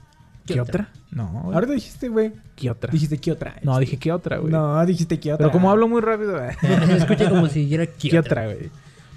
[0.48, 0.90] ¿Qué otra?
[1.12, 1.56] No, güey.
[1.56, 2.34] Ahorita dijiste, güey.
[2.56, 2.92] ¿qué otra?
[2.92, 3.56] Dijiste, ¿qué otra?
[3.62, 4.52] No, dije ¿qué otra, güey.
[4.52, 5.46] No, dijiste, ¿qué otra?
[5.46, 6.58] Pero como hablo muy rápido, eh.
[6.62, 8.70] Se escucha como si dijera ¿qué otra, güey?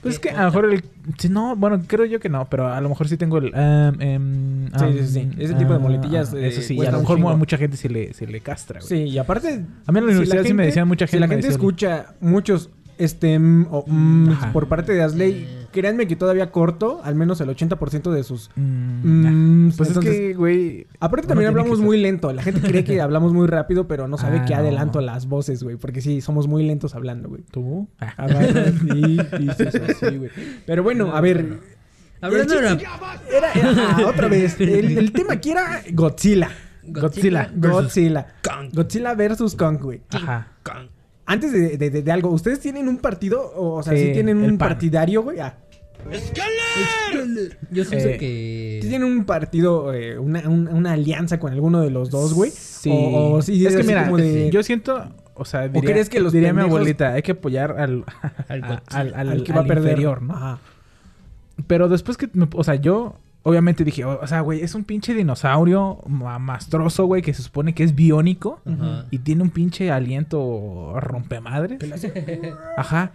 [0.02, 0.84] Pues es que a lo mejor el...
[1.18, 3.52] sí, no, bueno, creo yo que no, pero a lo mejor sí tengo el...
[3.54, 5.30] um, em, Sí, um, sí, sí.
[5.38, 7.58] Ese tipo de ah, muletillas, ah, eh, Eso sí, y a lo mejor a mucha
[7.58, 8.88] gente sí le, sí le castra, güey.
[8.88, 9.64] Sí, y aparte...
[9.86, 11.16] A mí en la universidad sí me decían mucha gente.
[11.16, 12.70] Si la gente decían- escucha muchos
[13.70, 18.22] o mm, por parte de Asley, créanme que todavía corto al menos el 80% de
[18.24, 18.50] sus...
[18.56, 20.86] Mm, mm, Pues entonces- es que, güey...
[21.00, 22.32] Aparte también hablamos muy lento.
[22.32, 24.60] La gente cree que hablamos muy rápido, pero no sabe Ah, que no.
[24.60, 25.76] adelanto las voces, güey.
[25.76, 27.42] Porque sí, somos muy lentos hablando, güey.
[27.50, 27.88] ¿Tú?
[28.00, 28.14] Ah.
[28.16, 30.30] Ah, bueno, sí, sí, sí, sí, sí, güey.
[30.66, 31.58] Pero bueno, a ver...
[32.22, 34.60] Hablando de Era, era- ah, otra vez.
[34.60, 36.50] El, el tema aquí era Godzilla.
[36.82, 37.50] Godzilla.
[37.56, 38.26] Godzilla.
[38.42, 38.70] Kong.
[38.74, 40.00] Godzilla versus Kong, güey.
[40.10, 40.48] Ajá.
[40.62, 40.88] Kong.
[41.32, 43.40] Antes de, de- de- de algo, ¿ustedes tienen un partido?
[43.54, 44.70] O, o sea, Sí, ¿sí tienen un PAN.
[44.70, 45.38] partidario, güey?
[45.38, 45.56] Ah,
[47.70, 48.78] Yo siento Eh, que...
[48.82, 52.50] ¿sí tienen un partido, eh, una, un- una alianza con alguno de los dos, güey?
[52.50, 52.90] Sí.
[52.92, 55.04] O, o sí es que mira, de- yo siento...
[55.34, 58.04] O sea, diría, crees que los diría mi abuelita, hay que apoyar al,
[58.48, 59.84] Al al, al- al que va a al perder.
[59.92, 60.34] inferior, ¿no?
[60.34, 60.58] Ajá.
[61.66, 64.84] Pero después que, me- o sea, yo obviamente dije, o, o sea, güey, es un
[64.84, 68.60] pinche dinosaurio ma- mastroso, güey, que se supone que es biónico.
[69.10, 71.78] Y tiene un pinche aliento rompemadres.
[72.76, 73.12] Ajá.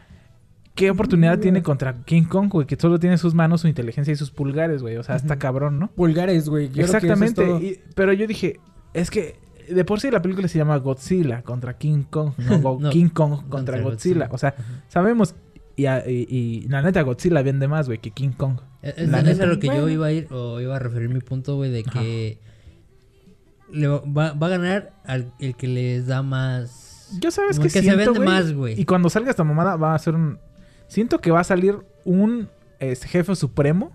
[0.73, 2.67] ¿Qué oportunidad tiene contra King Kong, güey?
[2.67, 4.97] Que solo tiene sus manos, su inteligencia y sus pulgares, güey.
[4.97, 5.88] O sea, está cabrón, ¿no?
[5.91, 6.67] Pulgares, güey.
[6.67, 7.45] Yo creo que eso es Exactamente.
[7.45, 7.61] todo.
[7.61, 8.59] y- pero yo dije,
[8.93, 13.07] es que de por sí la película se llama Godzilla contra King Kong, no, King
[13.07, 14.27] Kong contra, contra Godzilla.
[14.27, 14.29] Godzilla.
[14.31, 14.53] O sea,
[14.89, 15.35] sabemos.
[15.77, 18.59] Y, a- y- y la neta, Godzilla vende más, güey, que King Kong.
[18.86, 20.80] Es, es- La es neta, a lo que yo iba a ir, o iba a
[20.80, 22.38] referir mi punto, güey, de que
[23.71, 27.10] le va, va- a ganar al, el que les da más.
[27.19, 28.80] Yo sabes que, que se siento, vende güey, más, güey.
[28.80, 30.39] Y cuando salga esta mamada va a ser un...
[30.88, 32.48] Siento que va a salir un
[32.80, 33.91] este, jefe supremo.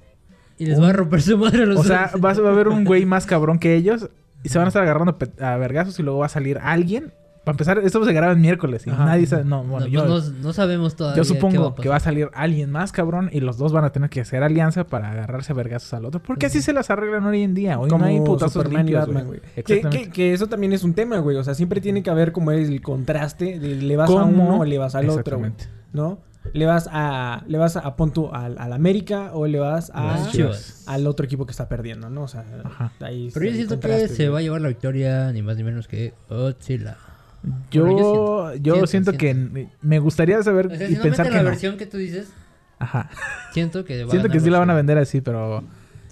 [0.58, 2.52] Y les va a romper su madre a los O sea, va a va a
[2.52, 4.10] haber un güey más cabrón que ellos.
[4.42, 7.12] Y se van a estar agarrando a vergazos y luego va a salir alguien.
[7.44, 9.06] Para empezar, esto se graba el miércoles y Ajá.
[9.06, 9.44] nadie sabe...
[9.44, 10.04] No, No, bueno, pues yo...
[10.04, 11.16] no, no sabemos todavía.
[11.16, 13.72] Yo qué supongo va a que va a salir alguien más cabrón y los dos
[13.72, 16.22] van a tener que hacer alianza para agarrarse a vergazos al otro.
[16.22, 17.78] Porque así se las arreglan hoy en día.
[17.80, 19.40] Hoy como no hay putazos limpios, Batman, güey.
[19.64, 21.36] Que, que- que eso también es un tema, güey.
[21.38, 24.64] O sea, siempre tiene que haber como el contraste de le vas a uno o
[24.66, 25.50] le vas al otro, güey.
[25.52, 25.88] Exactamente.
[25.94, 26.18] ¿No?
[26.54, 30.26] Le vas a le vas a pon tú, al, al América o le vas a
[30.30, 30.84] Chivas.
[30.86, 32.22] al otro equipo que está perdiendo, ¿no?
[32.22, 32.92] O sea, Ajá.
[33.00, 35.86] ahí Pero yo siento que se va a llevar la victoria ni más ni menos
[35.88, 36.96] que Godzilla.
[37.70, 41.36] Yo, yo, yo siento, que me gustaría saber O sea, y si no pensar que
[41.36, 41.48] la no.
[41.48, 42.32] versión que tú dices,
[42.78, 43.10] Ajá.
[43.52, 45.64] siento que Siento que sí la van a vender así, pero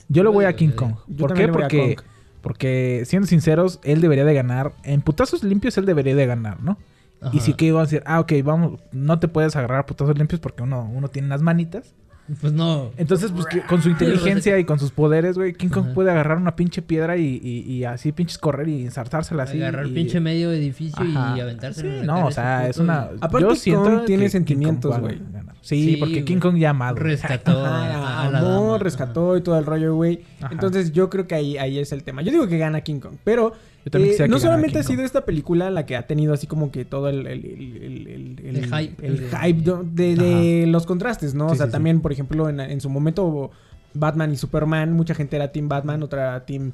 [0.09, 0.95] yo le voy a King Kong.
[1.19, 1.49] ¿Por qué?
[1.49, 1.97] Porque,
[2.41, 4.73] porque siendo sinceros, él debería de ganar.
[4.85, 6.79] En putazos limpios él debería de ganar, ¿no?
[7.21, 7.37] Ajá.
[7.37, 10.17] Y sí que iban a decir, ah, ok, vamos, no te puedes agarrar a putazos
[10.17, 11.95] limpios porque uno, uno tiene unas manitas.
[12.41, 12.91] Pues no.
[12.99, 15.95] Entonces, pues que con su inteligencia y con sus poderes, güey, King Kong Ajá.
[15.95, 19.57] puede agarrar una pinche piedra y, y, y así pinches correr y ensartársela así.
[19.62, 21.37] agarrar y- pinche medio edificio Ajá.
[21.37, 23.09] y aventarse Sí, no, o sea, es una...
[23.21, 25.21] Aparte, yo Kong tiene sentimientos, güey.
[25.61, 26.38] Sí, Sí, porque King.
[26.38, 26.97] Kong ya amado.
[26.97, 28.79] rescató a, Ajá, a la amó, dama.
[28.79, 30.21] rescató y todo el rollo, güey.
[30.51, 32.23] Entonces yo creo que ahí, ahí es el tema.
[32.23, 33.53] Yo digo que gana King Kong, pero
[33.87, 36.85] eh, quisiera no solamente ha sido esta película la que ha tenido así como que
[36.85, 39.07] todo el, el, el, el, el- El hype.
[39.07, 41.47] el hype do- de, de los contrastes, ¿no?
[41.47, 41.73] o sea, sí, sí.
[41.73, 43.51] también, por ejemplo, en, en su momento
[43.95, 46.73] Batman y Superman, mucha gente era Team Batman, otra era Team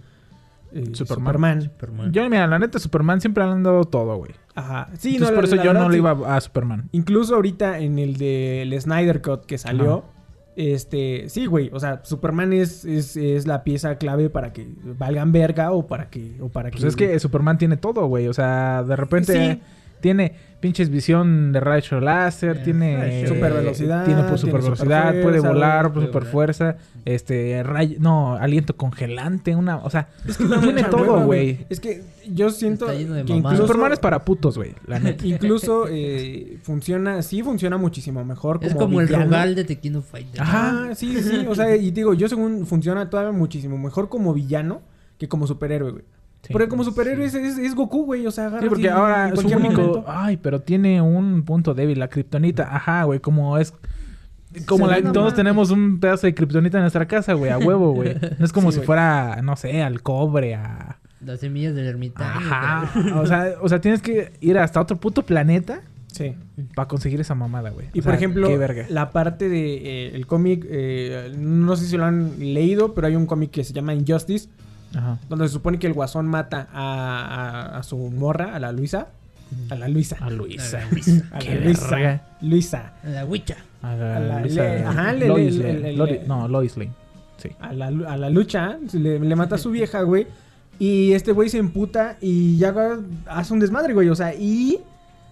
[0.72, 0.96] eh, Superman.
[0.96, 1.62] Superman.
[1.62, 2.12] Superman.
[2.12, 4.32] Yo, mira, la neta, Superman siempre le han dado todo, güey.
[4.56, 4.88] Ajá.
[4.98, 6.88] Sí, Entonces, no, la- por eso la yo verdad, no le iba a Superman.
[6.92, 10.04] Incluso ahorita en el del Snyder Cut que salió, Ajá.
[10.56, 14.66] Este, sí, güey, o sea, Superman es, es, es la pieza clave para que
[14.98, 16.88] valgan verga o para que, o para Pues que...
[16.88, 18.28] es que Superman tiene todo, güey.
[18.28, 19.60] O sea, de repente Sí.
[20.04, 23.28] Tiene pinches visión de rayo láser, Eh, tiene rayo.
[23.28, 28.76] Supervelocidad, tiene por tiene super velocidad, puede volar, puede super fuerza, este rayo, no, aliento
[28.76, 31.64] congelante, una, o sea, Es que da tiene todo, güey.
[31.70, 34.98] Es que yo siento Está lleno de que incluso, Superman es para putos, güey, la
[34.98, 35.26] neta.
[35.26, 39.08] incluso eh, funciona, sí funciona muchísimo mejor como es como el.
[39.08, 40.38] Rugal de Tequino Fighter.
[40.38, 40.88] Ajá.
[40.90, 44.82] Ah, sí, sí, o sea, y digo, yo según funciona todavía muchísimo mejor como villano
[45.16, 46.04] que como superhéroe, güey.
[46.46, 46.52] Sí.
[46.52, 49.24] Porque como superhéroe es, es, es Goku, güey, o sea, agarra Sí, porque así ahora
[49.24, 50.04] en su cualquier único, momento.
[50.08, 53.72] ay, pero tiene un punto débil, la kriptonita, ajá, güey, como es
[54.66, 58.14] como la, todos tenemos un pedazo de kriptonita en nuestra casa, güey, a huevo, güey.
[58.38, 58.86] No es como Sí, si güey.
[58.86, 62.30] fuera, no sé, al cobre, a Las semillas del ermitaño.
[62.36, 62.90] Ajá.
[63.18, 65.80] o sea, o sea, tienes que ir hasta otro puto planeta
[66.12, 66.36] Sí.
[66.76, 67.88] para conseguir esa mamada, güey.
[67.94, 68.86] Y O por sea, ejemplo, qué verga.
[68.90, 73.16] la parte de eh, el cómic, eh, no sé si lo han leído, pero hay
[73.16, 74.48] un cómic que se llama Injustice,
[74.96, 75.18] Ajá.
[75.28, 79.08] donde se supone que el guasón mata a, a- a su morra, a la Luisa.
[79.70, 80.16] A la Luisa.
[80.20, 80.80] A Luisa.
[81.32, 81.88] A la Luisa.
[81.90, 82.22] verga.
[82.40, 82.92] Luisa.
[83.04, 83.56] La Witcha.
[83.82, 84.62] A la, A la- Luisa.
[84.62, 86.92] le- ajá, le- Lois le- le- no, Lois Lane.
[87.36, 87.50] Sí.
[87.60, 90.26] A la, a la lucha, le, le mata a su vieja, güey.
[90.78, 92.74] Y este güey se emputa y ya
[93.26, 94.08] hace un desmadre, güey.
[94.08, 94.78] O sea, y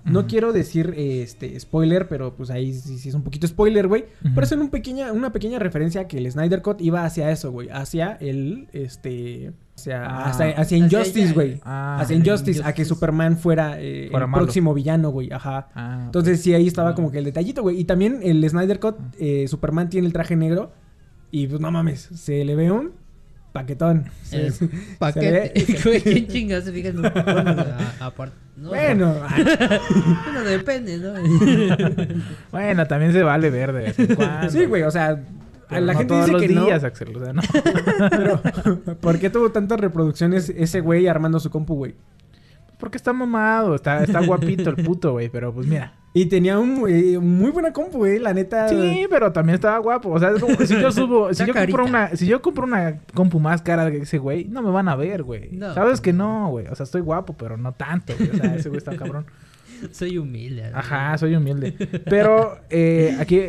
[0.05, 4.07] no quiero decir este spoiler, pero pues ahí sí, sí es un poquito spoiler, güey.
[4.25, 4.35] Ujú.
[4.35, 7.69] Pero es un pequeña, una pequeña referencia que el Snyder Cut iba hacia eso, güey.
[7.71, 9.53] Hacia el, este...
[9.77, 10.31] Hacia, Ah.
[10.31, 11.61] hacia, hacia Injustice, güey.
[11.65, 12.85] Ah, hacia Injustice, a que Injustice.
[12.89, 14.33] Superman fuera, eh, el malo.
[14.33, 15.33] próximo villano, güey.
[15.33, 15.69] Ajá.
[15.75, 17.81] Ah, Entonces sí, ahí estaba como que el detallito, güey.
[17.81, 20.73] Y también el Snyder Cut, eh, Superman tiene el traje negro.
[21.31, 22.93] Y pues no mames, se le ve un
[23.53, 24.05] paquetón.
[24.23, 25.31] Se- El se paquete.
[25.85, 27.51] ve- ¿Quién chingas se fija en un bueno,
[28.01, 28.37] a- aparte?
[28.57, 29.15] No, Bueno,
[30.25, 31.15] Bueno, depende, ¿no?
[32.53, 34.51] Bueno, también se vale ver de vez en cuando.
[34.51, 35.19] sí, güey, o sea,
[35.69, 36.89] Pero la no gente todos dice los que días, no.
[36.89, 37.17] Axel.
[37.17, 37.43] O sea, no.
[38.11, 38.43] Pero,
[39.01, 41.95] ¿por qué tuvo tantas reproducciones ese güey armando su compu, güey?
[42.79, 45.29] Porque está mamado, está, está guapito el puto, güey.
[45.29, 45.95] Pero pues mira.
[46.15, 48.69] Y tenía un eh, muy buena compu, güey, la neta.
[48.69, 50.11] Sí, pero también estaba guapo.
[50.11, 52.99] O sea, es como si yo subo, si yo compro una, si yo compro una
[53.15, 55.51] compu más cara que ese güey, no me van a ver, güey.
[55.53, 55.73] No.
[55.73, 56.67] Sabes que no, güey.
[56.67, 58.31] O sea, estoy guapo, pero no tanto, güey.
[58.31, 59.25] O sea, ese güey está cabrón.
[59.91, 60.71] Soy humilde.
[60.71, 60.79] ¿no?
[60.79, 61.73] Ajá, soy humilde.
[62.05, 63.41] Pero eh, aquí,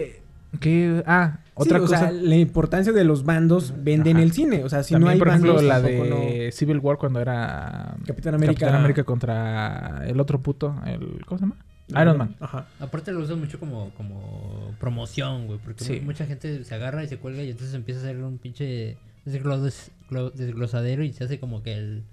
[0.60, 2.00] que, ah, Otra Sí, o cosa.
[2.00, 4.64] sea, la importancia de los bandos vende en el cine.
[4.64, 7.96] O sea, si también, no hay por ejemplo, bandos, la de Civil War cuando era
[8.08, 8.62] Capitán América.
[8.62, 11.58] Capitán América contra el otro puto, el ¿cómo se llama?
[11.90, 12.36] Iron Man.
[12.40, 12.68] Ajá.
[12.80, 15.60] Aparte lo usan mucho como, como promoción, güey.
[15.60, 16.00] Porque Sí.
[16.00, 19.92] mucha gente se agarra y se cuelga y entonces empieza a hacer un pinche desglos-
[20.10, 22.04] glo- desglosadero y se hace como que el,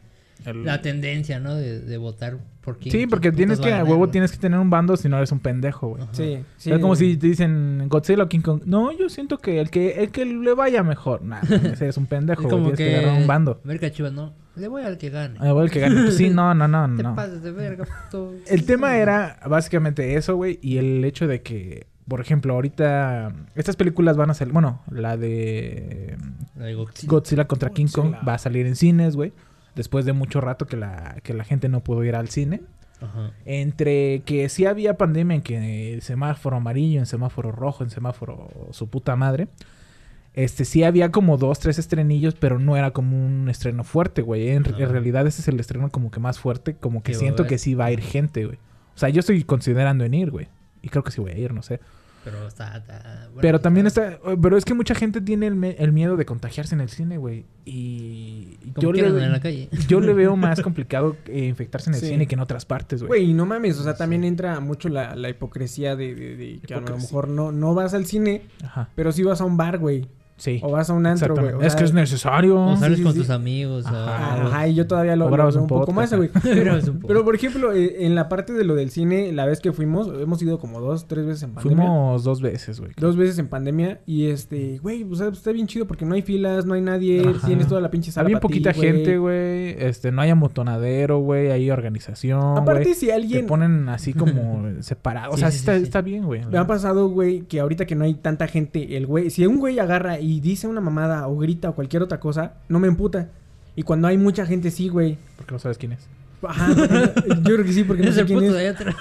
[0.44, 1.54] El- la tendencia, ¿no?
[1.54, 2.92] De, de votar por quién.
[2.92, 5.16] Sí, porque quién tienes que a ganar, huevo tienes que tener un bando si no
[5.16, 6.02] eres un pendejo, güey.
[6.12, 6.70] Sí, sí.
[6.72, 8.62] es como si te dicen Godzilla o King Kong.
[8.66, 11.22] No, yo siento que el que el que le vaya mejor.
[11.22, 12.74] Nah, mames, eres un pendejo, güey.
[12.74, 13.60] Tienes que, agarrar un bando.
[13.64, 14.32] América Chivas, ¿no?
[14.56, 15.36] Le voy al que gane.
[15.40, 16.02] Ah, güey, el que gane.
[16.02, 17.14] Pues sí, no, no, no, Te no.
[17.14, 18.34] pases de verga, puto.
[18.46, 23.76] El tema era básicamente eso, güey, y el hecho de que, por ejemplo, ahorita estas
[23.76, 26.16] películas van a salir, bueno, la de
[26.58, 27.08] La de Godzilla.
[27.10, 29.32] Godzilla contra King Kong va a salir en cines, güey,
[29.74, 32.62] después de mucho rato que la, que la gente no pudo ir al cine.
[33.00, 33.32] Ajá.
[33.46, 38.48] Entre que sí había pandemia en que el semáforo amarillo, en semáforo rojo, en semáforo
[38.72, 39.48] su puta madre.
[40.34, 44.50] Este sí había como dos, tres estrenillos, pero no era como un estreno fuerte, güey.
[44.50, 47.58] En, en realidad ese es el estreno como que más fuerte, como que siento que
[47.58, 48.58] sí va a ir gente, güey.
[48.94, 50.48] O sea, yo estoy considerando en ir, güey.
[50.82, 51.80] Y creo que sí voy a ir, no sé.
[52.24, 52.76] Pero está.
[52.76, 54.18] está- bueno, pero también está...
[54.42, 57.16] Pero es que mucha gente tiene el, me- el miedo de contagiarse en el cine,
[57.16, 57.46] güey.
[57.64, 59.68] Y Como yo quieran le, en la calle.
[59.88, 62.08] yo le veo más complicado eh, infectarse en el Sí.
[62.08, 63.22] cine que en otras partes, güey.
[63.24, 66.74] Güey, no mames, o sea, también entra mucho la, la hipocresía de, de- de que
[66.74, 68.88] a lo mejor no, no vas al cine, Ajá.
[68.94, 70.06] pero sí vas a un bar, güey.
[70.40, 70.58] Sí.
[70.62, 71.66] O vas a un antro, güey.
[71.66, 72.58] Es que es necesario.
[72.58, 73.18] O sales sí, con sí.
[73.18, 73.84] tus amigos.
[73.86, 74.42] Ajá.
[74.42, 76.30] o- Ajá, y yo todavía lo, lo un un poco más, güey.
[77.06, 80.08] Pero, por ejemplo, eh, en la parte de lo del cine, la vez que fuimos,
[80.08, 81.76] hemos ido como dos, tres veces en pandemia.
[81.84, 82.92] Fuimos dos veces, güey.
[82.96, 86.22] Dos veces en pandemia y este, güey, o sea, está bien chido porque no hay
[86.22, 87.46] filas, no hay nadie, Ajá.
[87.46, 89.76] tienes toda la pinche sala Había poquita gente, güey.
[89.78, 91.50] Este, no hay amontonadero, güey.
[91.50, 93.46] Hay organización, Aparte, si Te alguien...
[93.46, 95.34] ponen así como separados.
[95.34, 95.84] O sea, sí, sí, sí, está, sí.
[95.84, 96.46] está bien, güey.
[96.46, 99.58] Me ha pasado, güey, que ahorita que no hay tanta gente, el güey, si un
[99.58, 103.30] güey agarra y dice una mamada o grita o cualquier otra cosa, no me emputa.
[103.74, 105.18] Y cuando hay mucha gente, sí, güey.
[105.36, 106.08] Porque no sabes quién es.
[106.42, 108.52] Ajá, yo creo que sí, porque no sé quién es.
[108.52, 108.94] de allá atrás.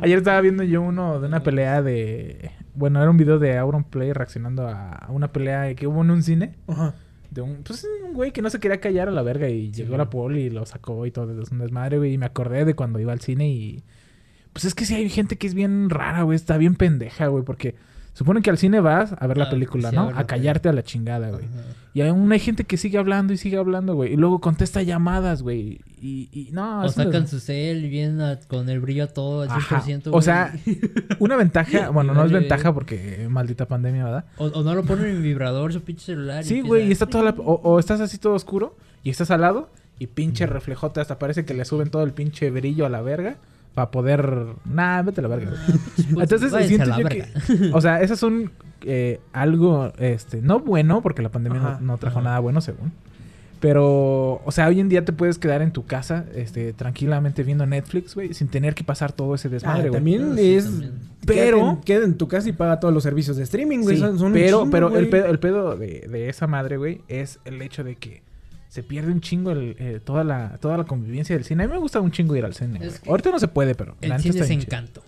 [0.00, 2.50] Ayer estaba viendo yo uno de una pelea de...
[2.74, 6.10] Bueno, era un video de Auron Play reaccionando a a una pelea que hubo en
[6.10, 6.54] un cine.
[6.66, 6.94] Ajá.
[7.30, 9.96] De un, pues, un güey que no se quería callar a la verga y llegó
[9.96, 11.40] la poli y lo sacó y todo.
[11.40, 12.14] Es un desmadre, güey.
[12.14, 13.82] Y me acordé de cuando iba al cine y...
[14.52, 16.36] Pues es que sí hay gente que es bien rara, güey.
[16.36, 17.44] Está bien pendeja, güey.
[17.44, 17.74] Porque
[18.14, 20.08] supone que al cine vas a ver la Ah, película, sí, ¿no?
[20.14, 21.44] A callarte a la chingada, güey.
[21.44, 21.60] Ajá.
[21.92, 24.14] Y aún hay gente que sigue hablando y sigue hablando, güey.
[24.14, 25.80] Y luego contesta llamadas, güey.
[26.00, 29.50] Y, y no, O sacan su cel y vienen a- con el brillo todo al
[29.50, 29.80] Ajá.
[29.80, 30.08] 100%.
[30.12, 30.52] O sea,
[31.20, 34.24] una ventaja, bueno, no es ventaja porque maldita pandemia, ¿verdad?
[34.38, 36.42] O, o no lo ponen en vibrador su pinche celular.
[36.42, 37.30] Sí, güey, y está toda la...
[37.30, 41.44] O, o estás así todo oscuro y estás al lado y pinche reflejote hasta parece
[41.44, 43.36] que le suben todo el pinche brillo a la verga
[43.74, 44.46] para poder...
[44.64, 45.78] Nah, vete a la verga, güey.
[45.86, 47.26] Pues, Entonces váyanse siento a la yo verga.
[47.46, 47.70] que...
[47.72, 51.98] O sea, esas son eh, algo, este, no bueno, porque la pandemia no, Ajá, no
[51.98, 52.24] trajo ajá.
[52.28, 52.92] nada bueno, según.
[53.60, 57.64] Pero, o sea, hoy en día te puedes quedar en tu casa, este, tranquilamente viendo
[57.64, 59.92] Netflix, güey, sin tener que pasar todo ese Ah, desmadre, güey.
[59.92, 60.64] también Ah, sí, es...
[60.66, 60.92] también.
[61.26, 63.96] Pero- Quédate en, quédate en tu casa y paga todos los servicios de streaming, güey.
[63.96, 65.10] Sí, son, son un pero, chingo, pero el güey.
[65.10, 68.22] pedo, el pedo de, de esa madre, güey, es el hecho de que
[68.74, 71.62] se pierde un chingo el, eh, toda, la, toda la convivencia del cine.
[71.62, 72.80] A mí me gusta un chingo ir al cine.
[72.84, 75.00] Es que Ahorita no se puede, pero El la neta cine está es encanto.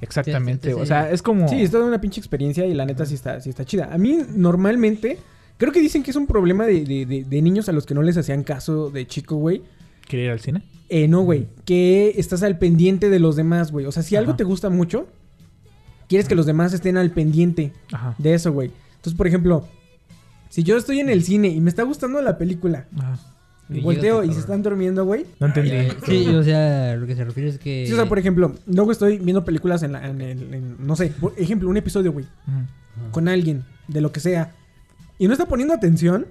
[0.00, 0.68] Exactamente.
[0.68, 1.48] Sí, sí, O sea, es como...
[1.48, 3.88] Sí, es toda una pinche experiencia y la neta sí está, sí está chida.
[3.92, 5.18] A mí, normalmente,
[5.56, 7.94] creo que dicen que es un problema de, de- de- de niños a los que
[7.94, 9.62] no les hacían caso de chico, güey.
[10.06, 10.62] ¿Quiere ir al cine?
[10.88, 11.48] Eh, no, güey.
[11.64, 13.86] Que estás al pendiente de los demás, güey.
[13.86, 14.36] O sea, si algo Ajá.
[14.36, 15.08] te gusta mucho,
[16.08, 18.14] quieres que los demás estén al pendiente Ajá.
[18.18, 18.70] de eso, güey.
[18.96, 19.66] Entonces, por ejemplo,
[20.48, 23.18] si yo estoy en el cine y me está gustando la película, Ajá.
[23.70, 25.26] Y volteo y se están durmiendo, güey.
[25.40, 25.70] No entendí.
[25.72, 27.84] Eh, Sí, o sea, lo que se refiere es que.
[27.86, 30.96] Sí, o sea, por ejemplo, luego estoy viendo películas en, la, en el, en- no
[30.96, 32.24] sé, por ejemplo, un episodio, güey,
[33.10, 34.54] con alguien, de lo que sea,
[35.18, 36.24] y no está poniendo atención,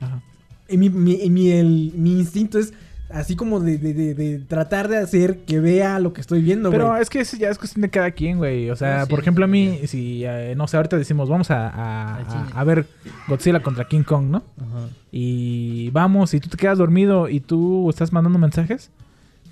[0.00, 0.22] Ajá.
[0.68, 2.72] y mi, mi, y mi, el- mi instinto es
[3.10, 6.68] así como de, de- de- de tratar de hacer que vea lo que estoy viendo,
[6.70, 6.78] güey.
[6.80, 8.68] Pero es que eso ya es cuestión de cada quien, güey.
[8.70, 11.50] O sea, Sí, por sí, ejemplo, a mí, si, eh, no sé, ahorita decimos, vamos
[11.50, 12.16] a,
[12.54, 12.86] a- ver
[13.28, 14.42] Godzilla contra King Kong, ¿no?
[14.58, 14.88] Ajá.
[15.12, 18.90] Y vamos, y tú te quedas dormido y tú estás mandando mensajes,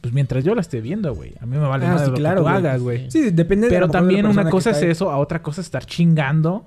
[0.01, 1.33] pues mientras yo la esté viendo, güey.
[1.41, 2.57] A mí me vale Ah, sí, lo claro, que tú güey.
[2.57, 3.11] hagas, güey.
[3.11, 4.91] Sí, depende de Pero de la también una cosa es ahí.
[4.91, 6.67] eso, a otra cosa es estar chingando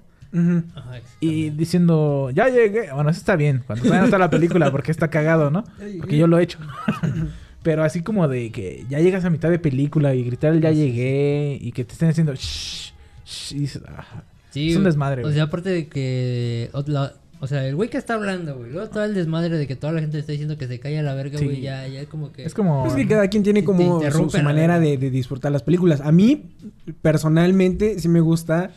[0.76, 2.92] Ajá, y diciendo, ya llegué.
[2.94, 5.64] Bueno, eso está bien, cuando todavía no está la película, porque está cagado, ¿no?
[6.00, 6.60] Porque yo lo he hecho.
[7.64, 10.72] Pero así como de que ya llegas a mitad de película y gritar el ya
[10.72, 12.94] llegué y que te estén haciendo shh,
[13.26, 14.24] shh, y dices, "Ah".
[14.52, 14.92] Sí, es un güey.
[14.92, 15.34] desmadre, O güey.
[15.36, 16.70] sea, aparte de que.
[16.74, 18.72] O, la- o sea, el güey que está hablando, güey.
[18.72, 21.04] Luego todo el desmadre de que toda la gente está diciendo que se calle a
[21.04, 21.46] la verga, Sí.
[21.46, 21.62] güey.
[21.62, 22.44] Ya, ya como que.
[22.46, 22.88] Es como...
[22.88, 26.02] Es que cada quien tiene como su, manera de disfrutar las películas.
[26.02, 26.46] A mí,
[27.02, 28.72] personalmente, sí me gusta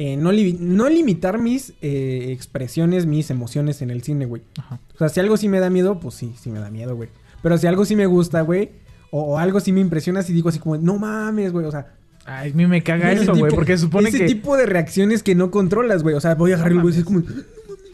[0.00, 4.42] eh, no, li- no limitar mis eh, expresiones, mis emociones en el cine, güey.
[4.58, 4.78] Ajá.
[4.94, 7.08] O sea, si algo sí me da miedo, pues sí, sí me da miedo, güey.
[7.42, 8.70] Pero si algo sí me gusta, güey,
[9.10, 11.94] o, o algo sí me impresiona, si digo así como, no mames, güey, o sea...
[12.24, 14.26] Ay, a mí me caga ese eso, güey, porque supone ese que...
[14.26, 16.14] tipo de reacciones que no controlas, güey.
[16.14, 17.22] O sea, voy a agarrar el güey y es como...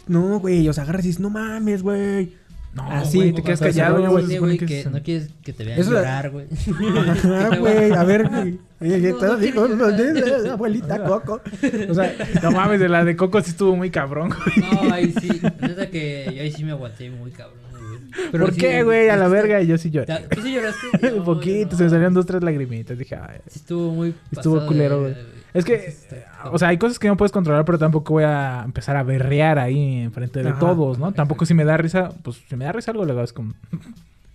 [0.06, 2.32] No, güey, o sea, agarras y dices, no mames, güey.
[2.74, 5.78] No, Así, güey, te te quedas callado, güey, que es- no quieres que te vean
[5.78, 6.46] Eso- llorar, güey.
[7.08, 8.58] Ajá, güey, a ver, güey.
[8.90, 9.28] ¿qué No, tal?
[9.30, 10.42] no Dijo, quiero no, llorar.
[10.42, 11.40] de- abuelita Coco.
[11.90, 14.70] O sea, No mames, de la de Coco sí estuvo muy cabrón, güey.
[14.84, 15.40] No, ahí sí.
[15.60, 17.84] Neta que yo ahí sí me aguanté muy cabrón, güey.
[18.30, 19.08] Pero ¿Por sí, qué, güey?
[19.08, 20.14] A la verga, y yo sí lloré.
[20.30, 21.12] ¿Tú sí lloraste?
[21.12, 21.78] Un No, poquito, no.
[21.78, 22.96] se me salieron dos, tres lagrimitas.
[22.96, 23.38] Dije, ay.
[23.48, 25.14] Sí estuvo muy Estuvo culero, güey.
[25.52, 25.94] Es que,
[26.50, 29.60] o sea, hay cosas que no puedes controlar, pero tampoco voy a empezar a berrear
[29.60, 30.58] ahí enfrente de Ajá.
[30.58, 31.12] todos, ¿no?
[31.12, 33.54] Tampoco si me da risa, pues si me da risa algo, le es como...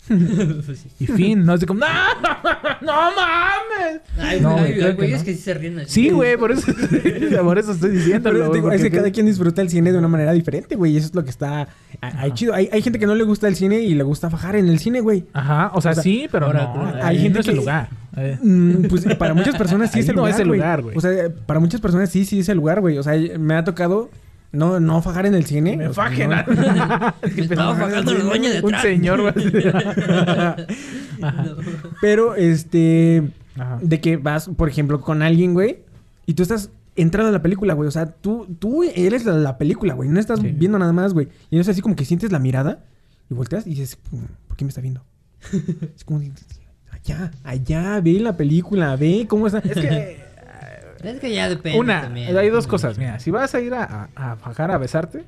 [0.66, 0.90] Pues sí.
[1.00, 1.80] Y fin, no es de como...
[1.82, 1.86] ¡No!
[2.82, 4.02] ¡No mames!
[4.18, 5.26] Ay, No, güey, güey, hay- hay güeyes no.
[5.26, 5.82] que sí se ríen.
[5.88, 6.72] Sí, güey, por eso,
[7.44, 8.30] por eso estoy diciendo.
[8.32, 10.94] pero digo, es que cada quien disfruta el cine de una manera diferente, güey.
[10.94, 11.68] Y eso es lo que está
[12.02, 12.54] ahí chido.
[12.54, 14.80] Hay, hay gente que no le gusta el cine y le gusta fajar en el
[14.80, 15.26] cine, güey.
[15.34, 16.86] Ajá, o sea, O sea, sí, pero ahora, no.
[16.96, 17.90] hay Hay gente no es el lugar.
[18.18, 20.34] Eh, Mm, Pues para muchas personas sí es el no lugar.
[20.34, 20.98] es el lugar, güey.
[20.98, 21.12] O sea,
[21.46, 22.98] para muchas personas sí, sí es el lugar, güey.
[22.98, 24.10] O sea, me ha tocado
[24.52, 25.78] no, no fajar en el cine.
[25.78, 26.30] Me fajen.
[26.32, 26.36] no-
[27.36, 29.34] Me estaba fajando el dueño de Un señor, güey.
[32.02, 33.24] Pero, este.
[33.58, 33.80] Ajá.
[33.82, 35.80] De que vas, por ejemplo, con alguien, güey.
[36.26, 37.88] Y tú estás entrando a la película, güey.
[37.88, 40.10] O sea, tú, tú eres la, la película, güey.
[40.10, 40.48] No estás Sí.
[40.56, 41.28] viendo nada más, güey.
[41.50, 42.84] Y no es así como que sientes la mirada
[43.30, 45.04] y volteas y dices, "Mm, ¿por qué me está viendo?
[45.96, 46.22] es como,
[46.92, 49.60] allá, allá, ve la película, ve cómo está.
[49.60, 50.29] Es que...
[51.04, 51.80] Es que ya depende.
[51.80, 52.36] Una, también.
[52.38, 52.98] hay dos cosas.
[52.98, 55.24] Mira, si vas a ir a, a, a fajar, a besarte,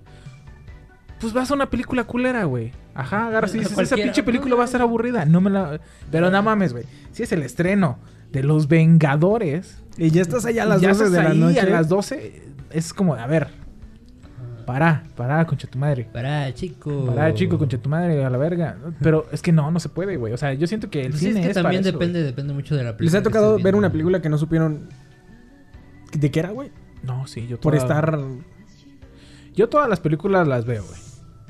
[1.20, 2.72] pues vas a una película culera, güey.
[2.94, 5.24] Ajá, agarras y dices, esa pinche película va a estar aburrida.
[5.26, 5.80] No me la...
[6.10, 6.86] Pero no mames, güey.
[7.12, 8.00] Si es el estreno
[8.32, 9.78] de Los Vengadores...
[9.98, 11.60] Y ya estás allá a las ya 12 estás de la noche.
[11.60, 13.50] a las 12, es como, a ver,
[14.66, 16.08] para, para, concha tu madre.
[16.12, 17.06] Para, chico.
[17.06, 18.78] Para, chico, concha tu madre, a la verga.
[19.02, 20.34] Pero es que no, no se puede, güey.
[20.34, 22.24] O sea, yo siento que el Pues cine es que es para también eso, depende,
[22.24, 23.20] depende mucho de la película.
[23.20, 24.88] ¿Les ha tocado ver una película que no supieron
[26.12, 26.71] de qué era, güey?
[27.04, 28.19] No, sí, yo Por toda- estar...
[29.56, 31.00] Yo todas las películas las veo, güey.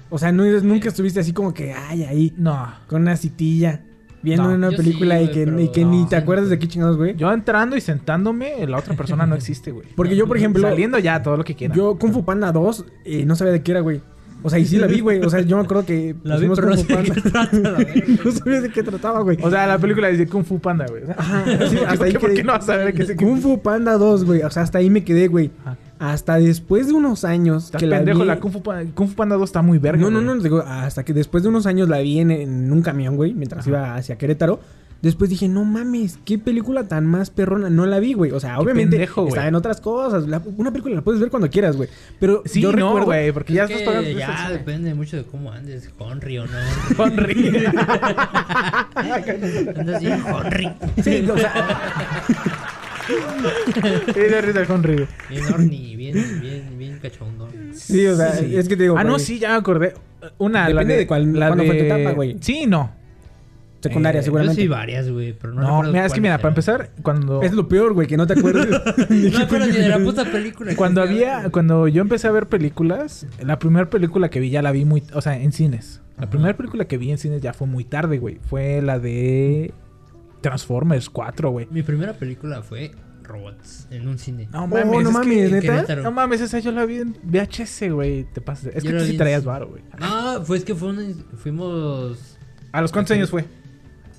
[0.09, 2.67] O sea, no, nunca estuviste así como que, ay, ahí, No.
[2.87, 3.85] con una citilla,
[4.23, 5.91] viendo No, una yo película sí, y que, pero y que no.
[5.91, 7.15] ni te acuerdas de qué chingados, güey.
[7.15, 9.87] Yo entrando y sentándome, la otra persona no existe, güey.
[9.95, 11.77] Porque yo, por ejemplo, Saliendo ya, todo lo que quieran.
[11.77, 14.01] yo Kung Fu Panda 2 eh, no sabía de qué era, güey.
[14.43, 15.19] O sea, y sí la vi, güey.
[15.23, 17.21] O sea, yo me acuerdo que La vi, pusimos pero no Kung Fu de qué
[17.21, 17.31] Panda.
[17.31, 17.93] trata, la verga.
[18.25, 19.37] no sabía de qué trataba, güey.
[19.41, 21.03] O sea, la película dice Kung Fu Panda, güey.
[21.03, 23.03] O sea, Ajá, sí, hasta ¿por ahí qué- por qué no vas a ver qué
[23.03, 24.41] es Kung Fu Panda 2, güey.
[24.43, 25.51] O sea, hasta ahí me quedé, güey.
[25.99, 28.25] Hasta después de unos años Estás que la pendejo, vi...
[28.25, 30.63] la Kung Fu, Panda, Kung Fu Panda 2 está muy verga, No, no, no, digo,
[30.65, 33.93] hasta que después de unos años la vi en, en un camión, güey, mientras iba
[33.95, 34.59] hacia Querétaro.
[35.01, 37.71] Después dije, no mames, qué película tan más perrona.
[37.71, 38.31] No la vi, güey.
[38.31, 40.27] O sea, Qué obviamente pendejo, está en otras cosas.
[40.27, 41.89] La- una película la puedes ver cuando quieras, güey.
[42.19, 43.05] Pero Sí, yo no, recuerdo...
[43.07, 44.09] güey, porque ya Es estás pagando.
[44.11, 46.57] ya ese- depende mucho de cómo andes, Henry o no.
[47.05, 47.65] Henry.
[49.75, 50.69] Andas bien Henry.
[51.03, 51.81] Sí, o sea,
[54.13, 54.93] Sí, de risa Henry.
[54.93, 55.07] güey.
[55.29, 57.49] Bien horny, bien, bien, bien cachondo.
[57.73, 58.55] sí, o sea, Sí.
[58.55, 58.97] es que te digo...
[58.97, 59.93] Ah, no, sí, ya me acordé.
[60.37, 62.37] Una, la Depende de cuál- cuándo fue tu etapa, güey.
[62.39, 62.91] Sí, no.
[63.81, 64.61] Secundaria, Eh, Yo seguramente.
[64.61, 67.41] sí varias, güey, pero no No, mira, es que mira, para empezar, cuando...
[67.41, 68.67] Es lo peor, güey, que no te acuerdes.
[68.67, 68.81] eran.
[69.31, 70.75] No me acuerdo ni de la puta película.
[70.75, 74.71] Cuando había, cuando yo empecé a ver películas, la primera película que vi ya la
[74.71, 76.01] vi muy, o sea, en cines.
[76.17, 76.31] La Ajá.
[76.31, 78.37] primera película que vi en cines ya fue muy tarde, güey.
[78.47, 79.73] Fue la de
[80.41, 81.67] Transformers 4, güey.
[81.71, 82.91] Mi primera película fue
[83.23, 84.47] Robots en un cine.
[84.51, 85.61] No Oh, mames, no es mames, que- En ¿neta?
[85.73, 86.03] Querétaro.
[86.03, 88.25] No mames, esa yo la vi en VHS, güey.
[88.25, 88.75] Te pasas.
[88.75, 89.83] Es Yo que tú sí traías varo, güey.
[89.99, 92.37] No, fue es que fue un- fuimos
[92.71, 93.45] ¿A los cuántos años fue?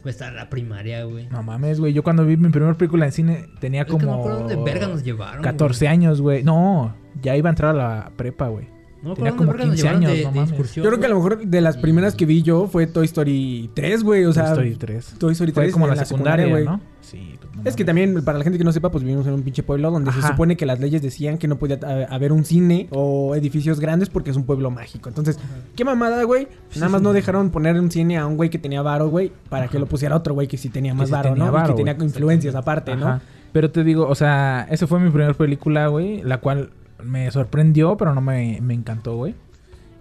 [0.03, 1.29] Pues, a la primaria, güey.
[1.29, 1.93] No mames, güey.
[1.93, 4.39] Yo cuando vi mi primera película en cine tenía Es que no me como acuerdo
[4.41, 5.43] dónde verga nos llevaron.
[5.43, 6.43] 14 años, güey.
[6.43, 8.69] No, ya iba a entrar a la prepa, güey.
[9.03, 10.75] No tenía como dónde verga nos 15 llevaron años, de, no mames.
[10.75, 13.71] Yo creo que a lo mejor de las primeras que vi yo fue Toy Story
[13.75, 14.25] 3, güey.
[14.25, 15.15] O sea, Toy Story 3.
[15.19, 16.65] Toy Story Fue 3 como en la secundaria, güey.
[16.65, 16.81] ¿no?
[17.01, 17.37] Sí.
[17.41, 19.43] pues, no Es que también, para la gente que no sepa, pues vivimos en un
[19.43, 22.45] pinche pueblo donde se supone que las leyes decían que no podía ha- haber un
[22.45, 25.09] cine o edificios grandes porque es un pueblo mágico.
[25.09, 25.39] Entonces,
[25.75, 26.47] qué mamada, güey.
[26.77, 29.69] Nada más no dejaron poner un cine a un güey que tenía varo, güey, para
[29.69, 31.47] que lo pusiera otro güey que sí tenía más varo, ¿no?
[31.65, 33.01] y que tenía influencias aparte, Ajá.
[33.17, 33.21] ¿no?
[33.53, 36.71] Pero te digo, o sea, esa fue mi primera película, güey, la cual
[37.05, 39.35] me sorprendió, pero no me, me encantó, güey.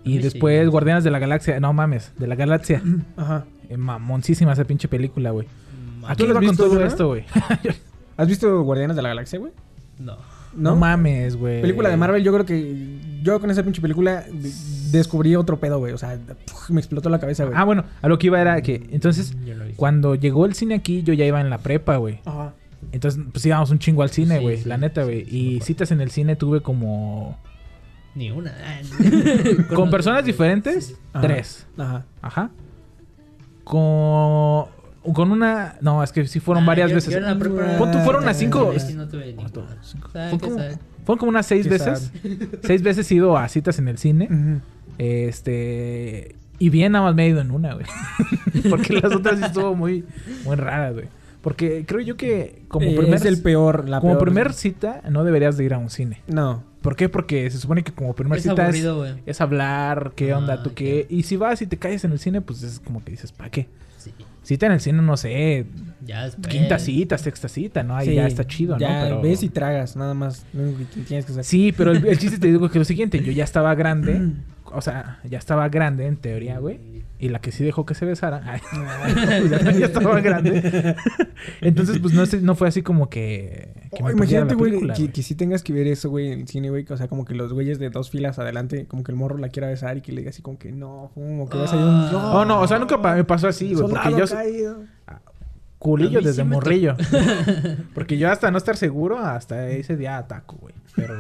[0.04, 0.68] Y después sí.
[0.68, 2.82] Guardianes de la Galaxia, no mames, de la Galaxia.
[3.18, 3.46] Ajá.
[3.70, 5.48] Eh, mamoncísima esa pinche película, güey.
[6.08, 7.26] ¿A ¿Tú qué la va has con visto, todo esto, güey?
[8.18, 9.52] ¿Has visto Guardianes de la Galaxia, güey?
[10.00, 10.18] No.
[10.54, 10.76] No, ¿No?
[10.76, 11.62] mames, güey.
[11.62, 14.52] Película de Marvel, yo creo que yo con esa pinche película de-
[14.92, 15.93] descubrí otro pedo, güey.
[15.93, 17.56] O sea, puf, me explotó la cabeza, güey.
[17.58, 19.54] Ah, bueno, a lo que iba era que entonces vi.
[19.78, 22.20] cuando llegó el cine aquí yo ya iba en la prepa, güey.
[22.26, 22.54] Ajá.
[22.92, 24.58] Entonces, pues íbamos un chingo al cine, güey.
[24.58, 25.26] sí, la neta, güey.
[25.26, 27.38] sí, y citas en el cine tuve como...
[28.16, 28.54] Ni una.
[29.74, 31.22] Con personas diferentes, Ajá.
[31.28, 31.66] tres.
[31.78, 32.06] Ajá.
[32.22, 32.50] Ajá.
[33.64, 34.66] Con...
[35.14, 35.78] Con una...
[35.82, 37.12] No, es que sí fueron Ah, varias yo- veces.
[37.12, 38.74] yo en la prepa- Pon tú, fueron unas cinco-.
[41.06, 42.12] Fueron como unas seis veces.
[42.64, 44.28] Seis veces he ido a citas en el cine.
[44.30, 44.62] Ujú.
[45.00, 46.36] Este.
[46.60, 47.86] Y bien, nada más me he ido en una, güey.
[48.70, 50.06] Porque las otras sí estuvo muy,
[50.46, 51.06] muy raras, güey.
[51.42, 54.24] Porque creo yo que como Eh, primer, es el peor, la como peor.
[54.26, 56.22] primer cita no deberías de ir a un cine.
[56.28, 56.64] No.
[56.82, 57.10] ¿Por qué?
[57.10, 59.14] Porque se supone que como primer Es cita es, aburrido, güey.
[59.26, 61.08] es hablar, qué Ah, onda, tú qué.
[61.10, 63.50] Y si vas y te calles en el cine, pues es como que dices, ¿para
[63.50, 63.68] qué?
[63.98, 64.12] Sí.
[64.44, 65.66] Cita en el cine, no sé,
[66.06, 66.48] Ya después.
[66.48, 67.96] quinta cita, sexta cita, ¿no?
[67.96, 69.06] Ahí Sí, ya está chido, ya ¿no?
[69.06, 69.22] Pero...
[69.22, 70.46] ves y tragas, nada más.
[70.54, 71.44] Lo único que tienes que.
[71.44, 74.20] Sí, pero el, el chiste te digo que lo siguiente, yo ya estaba grande,
[74.74, 77.01] o sea, ya estaba grande en teoría, güey.
[77.19, 78.61] Y la que sí dejó que se besara, ay,
[79.49, 80.95] ya, ya estaba grande.
[81.61, 83.74] Entonces, pues no, no fue así como que...
[83.95, 85.07] que Oh, me imagínate, güey, que, güey.
[85.09, 86.86] que sí tengas que ver eso, güey, en el cine, güey.
[86.89, 89.49] O sea, como que los güeyes de dos filas adelante, como que el morro la
[89.49, 91.84] quiera besar y que le diga así como que no, como que vas a ir
[91.84, 92.09] un...
[92.15, 93.88] Oh, no, o sea, nunca pa- me pasó así, güey.
[93.91, 94.26] Porque yo...
[94.28, 94.84] caído.
[95.82, 96.95] Culillo desde sí morrillo.
[97.95, 100.75] porque yo hasta no estar seguro, hasta ese día ataco, güey.
[100.95, 101.15] Pero,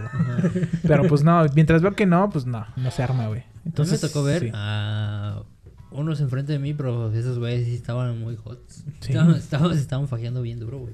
[0.83, 3.43] pero pues no, mientras veo que no, pues no, no se arma, güey.
[3.65, 4.51] Entonces me tocó ver sí.
[4.53, 5.41] a
[5.89, 8.61] unos enfrente de mí, pero esos güeyes sí estaban muy hot.
[8.99, 9.13] Sí.
[9.13, 10.93] Estaban, estaban, estaban fajeando bien duro, güey.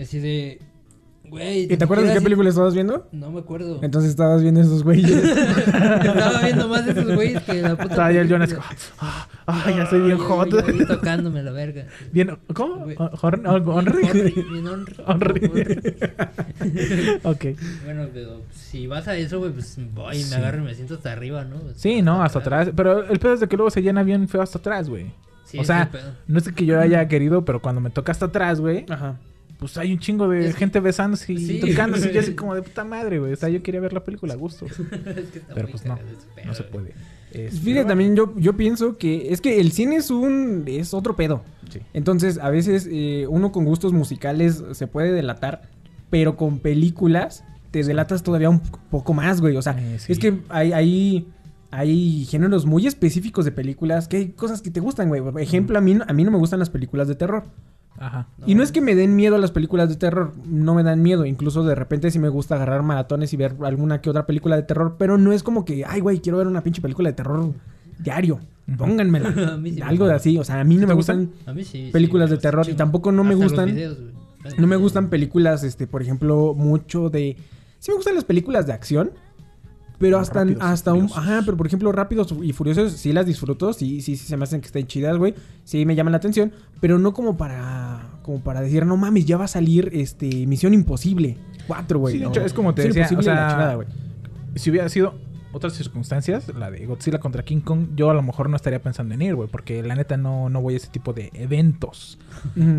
[0.00, 0.60] Así de.
[1.34, 1.64] Güey.
[1.64, 3.08] ¿Y te acuerdas de qué película estabas viendo?
[3.10, 3.80] No me acuerdo.
[3.82, 5.10] Entonces estabas viendo esos güeyes.
[5.10, 7.82] Estaba viendo más de esos güeyes que la puta.
[7.90, 8.54] Estaba ahí el Jonas
[9.00, 10.48] ah, ah, ya soy bien hot.
[10.48, 11.86] yo tocándome la verga.
[12.12, 12.86] Bien, ¿cómo?
[13.20, 14.08] Honry.
[14.12, 14.84] Bien.
[15.06, 15.50] Honry.
[17.24, 17.44] ok.
[17.84, 20.34] Bueno, pero si vas a eso, güey, pues voy y me Sí.
[20.36, 21.56] agarro y me siento hasta arriba, ¿no?
[21.74, 22.70] Sí, no, hasta atrás.
[22.76, 25.06] Pero el pedo es de que luego se llena bien feo hasta atrás, güey.
[25.46, 25.90] Sí, o sea,
[26.28, 29.16] no es que yo haya querido, pero cuando me toca hasta atrás, güey, Ajá.
[29.58, 32.10] Pues hay un chingo de Es- gente besándose y Sí, tocándose.
[32.10, 33.32] Y yo así como de puta madre, güey.
[33.32, 34.66] O sea, yo quería ver la película a gusto.
[34.66, 35.98] Es que está Pero muy pues no,
[36.44, 36.92] no se puede.
[37.32, 40.64] Este, Fíjate, también yo, yo pienso que es que el cine es un...
[40.68, 41.42] es otro pedo.
[41.68, 41.80] sí.
[41.92, 45.62] Entonces, a veces eh, uno con gustos musicales se puede delatar,
[46.10, 47.42] pero con películas
[47.72, 49.56] te delatas todavía un poco más, güey.
[49.56, 50.12] O sea, Eh, sí.
[50.12, 51.26] es que hay, hay,
[51.72, 55.20] hay géneros muy específicos de películas que hay cosas que te gustan, güey.
[55.20, 57.42] Por ejemplo, a mí, a mí no me gustan las películas de terror.
[57.98, 58.26] Ajá.
[58.46, 61.24] Y no es que me den miedo las películas de terror, no me dan miedo.
[61.26, 64.62] Incluso de repente sí me gusta agarrar maratones y ver alguna que otra película de
[64.64, 67.52] terror, pero no es como que, ay, güey, quiero ver una pinche película de terror
[67.98, 68.40] diario.
[68.76, 69.58] Pónganmela.
[69.64, 70.38] Sí Algo de así.
[70.38, 71.48] O sea, a mí no ¿Sí me gustan gustan?
[71.48, 71.90] A mí sí.
[71.92, 73.98] películas sí, de terror y tampoco no me gustan- videos.
[74.58, 77.36] No me gustan películas, este, por ejemplo, mucho de.
[77.78, 79.10] Sí me gustan las películas de acción.
[79.98, 81.06] Pero hasta, Rápidos hasta un.
[81.14, 83.72] Ajá, pero por ejemplo, Rápidos y Furiosos sí las disfruto.
[83.72, 85.34] Sí, sí, sí se me hacen que estén chidas, güey.
[85.64, 86.52] Sí me llaman la atención.
[86.80, 88.10] Pero no como para.
[88.22, 91.36] Como para decir, no mames, ya va a salir este Misión Imposible
[91.66, 92.14] 4, güey.
[92.14, 92.30] Sí, de no.
[92.30, 93.88] hecho, es como te decía, o la sea, chingada, güey.
[94.56, 95.14] Si hubiera sido
[95.52, 99.14] otras circunstancias, la de Godzilla contra King Kong, yo a lo mejor no estaría pensando
[99.14, 99.48] en ir, güey.
[99.48, 102.18] Porque la neta no, no voy a ese tipo de eventos.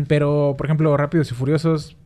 [0.08, 1.96] Pero, por ejemplo, Rápidos y Furiosos,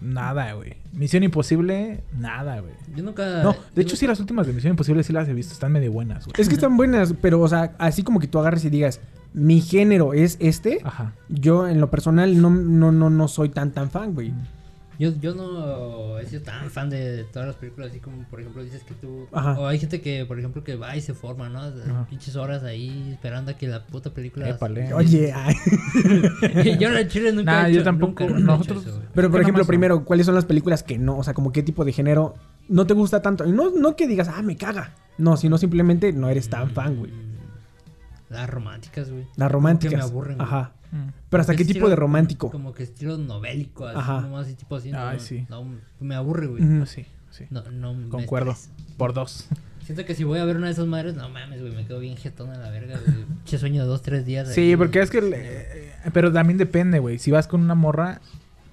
[0.00, 0.76] nada, güey.
[0.92, 2.72] Misión Imposible, nada, güey.
[2.96, 3.42] Yo nunca.
[3.42, 5.92] No, de hecho sí las últimas de Misión Imposible sí las he visto, están medio
[5.92, 6.34] buenas, güey.
[6.38, 9.00] Es que están buenas, pero, o sea, así como que tú agarres y digas,
[9.32, 10.80] mi género es este.
[10.84, 11.12] Ajá.
[11.28, 14.32] Yo, en lo personal, no, no, no, no soy tan, tan fan, güey.
[14.98, 18.64] Yo, yo no he sido tan fan de todas las películas, así como por ejemplo
[18.64, 19.28] dices que tú...
[19.32, 19.58] Ajá.
[19.58, 21.70] O hay gente que, por ejemplo, que va y se forma, ¿no?
[22.10, 24.48] Pinches horas ahí esperando a que la puta película...
[24.48, 24.92] Épale.
[24.92, 25.54] Oye, ay.
[26.80, 29.02] yo en chile nunca Nah, he yo hecho- tampoco, nunca- he hecho nosotros- eso.
[29.14, 31.16] Pero, por ¿Qué ejemplo, primero, ¿cuáles son las películas que no?
[31.18, 32.34] O sea, como qué tipo de género
[32.68, 33.46] no te gusta tanto.
[33.46, 34.94] Y no, no que digas, ah, me caga.
[35.16, 37.12] No, sino simplemente no eres tan fan, güey.
[38.30, 39.26] Las románticas, güey.
[39.36, 39.92] Las románticas.
[40.00, 40.46] Como que me aburren, güey.
[40.48, 40.72] Ajá.
[41.28, 42.50] Pero hasta qué que tipo de romántico.
[42.50, 44.20] Como que estilo novélico, así, Ajá.
[44.20, 44.90] nomás así, tipo así.
[44.94, 45.46] Ay, no, sí.
[45.48, 45.64] no,
[46.00, 46.86] me aburre, güey.
[46.86, 47.44] Sí, sí.
[47.50, 48.56] No, no me Concuerdo.
[48.96, 49.48] Por dos.
[49.84, 51.98] Siento que si voy a ver una de esas madres, no mames, güey, me quedo
[51.98, 53.24] bien jetón a la verga, güey.
[53.46, 54.52] Che sueño de dos, tres días.
[54.52, 55.18] Sí, ahí, porque es que...
[55.18, 57.18] eh, pero también depende, güey.
[57.18, 58.20] Si vas con una morra,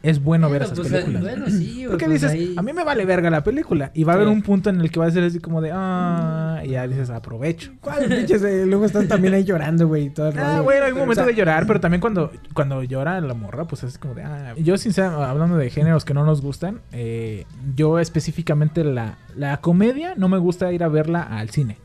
[0.10, 1.22] es bueno ver esas pues, películas.
[1.24, 1.86] Bueno, sí.
[1.90, 3.92] Porque pues, dices, ahí- a mí me vale verga la película.
[3.94, 4.34] Y va a haber Sí.
[4.34, 7.10] un punto en el que va a ser así como de, ah, y ya dices,
[7.10, 7.72] aprovecho.
[7.82, 8.44] ¿Cuál pinches?
[8.44, 10.10] eh, luego están también ahí llorando, güey.
[10.10, 12.84] todo el Ah, bueno, hay un momento o sea, de llorar, pero también cuando, cuando
[12.84, 14.54] llora la morra, pues es como de, ah.
[14.58, 17.46] Yo, sinceramente, hablando de géneros que no nos gustan, eh,
[17.76, 21.78] yo específicamente la, la comedia no me gusta ir a verla al cine.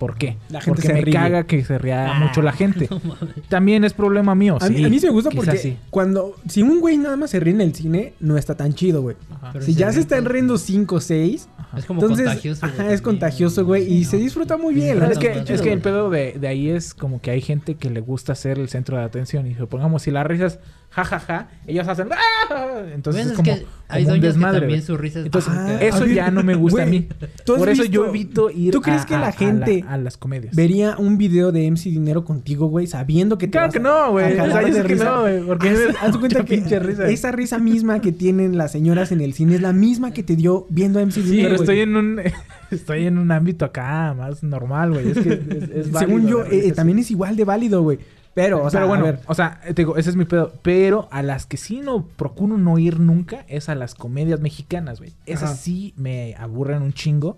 [0.00, 0.38] ¿Por qué?
[0.48, 1.12] La gente porque se me ríe.
[1.12, 2.88] caga que se ría Ah, mucho la gente.
[2.90, 3.34] No mames.
[3.50, 5.76] También es problema mío, A, mí, sí, a mí sí me gusta porque sí.
[5.90, 6.34] cuando...
[6.48, 9.16] Si un güey nada más se ríe en el cine, no está tan chido, güey.
[9.30, 9.50] Ajá.
[9.52, 11.48] Pero Si se ya se están riendo 5 o 6...
[11.76, 12.66] Es como Entonces, contagioso.
[12.66, 13.92] güey, ajá, es contagioso, güey.
[13.92, 15.00] Y se disfruta muy bien.
[15.04, 17.90] es que, es que el pedo de, de ahí es como que hay gente que
[17.90, 19.46] le gusta ser el centro de atención.
[19.46, 20.58] Y supongamos, si las risas
[20.90, 22.08] ja, ja, ja, ellos hacen...
[22.12, 22.82] "Ah".
[22.94, 24.54] Entonces Bueno, es como, que hay como un doñas desmadre.
[24.54, 24.86] que también güey.
[24.86, 27.08] su risa es Entonces, Ah, eso ver, ya no me gusta a mí.
[27.44, 29.84] ¿tú has Por eso yo evito ir ¿Tú crees a- que la a- a gente
[29.88, 30.54] a las comedias.
[30.54, 34.10] Vería un video de MC Dinero contigo, güey, sabiendo que te Claro vas que no,
[34.10, 34.32] güey.
[34.32, 35.04] O sea, yo que risa.
[35.04, 35.42] no, güey.
[35.44, 37.08] Porque Haz, haz de cuenta que pinche risa.
[37.08, 40.34] esa risa misma que tienen las señoras en el cine es la misma que te
[40.36, 41.50] dio viendo a MC Dinero.
[41.50, 42.20] pero estoy en un
[42.70, 45.10] estoy en un ámbito acá más normal, güey.
[45.12, 46.72] Es que es, es Según válido yo, la risa, eh, sí.
[46.72, 47.98] también es igual de válido, güey.
[48.34, 50.52] Pero, o sea, pero bueno, a ver, o sea, te digo, ese es mi pedo.
[50.62, 54.98] Pero a las que sí no procuro no ir nunca es a las comedias mexicanas,
[55.00, 55.12] güey.
[55.26, 55.58] Esas Ajá.
[55.58, 57.36] sí me aburren un chingo.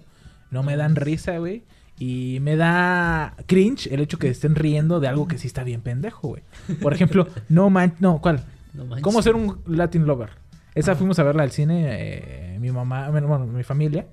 [0.50, 1.62] No me dan risa, güey.
[1.98, 5.80] Y me da cringe el hecho que estén riendo de algo que sí está bien
[5.80, 6.42] pendejo, güey.
[6.80, 7.94] Por ejemplo, no man...
[8.00, 8.44] No, ¿cuál?
[8.74, 9.02] No manches.
[9.02, 10.41] ¿Cómo ser un Latin lover?
[10.74, 11.84] Esa fuimos a verla al cine,
[12.54, 14.06] eh, mi mamá, bueno, mi familia.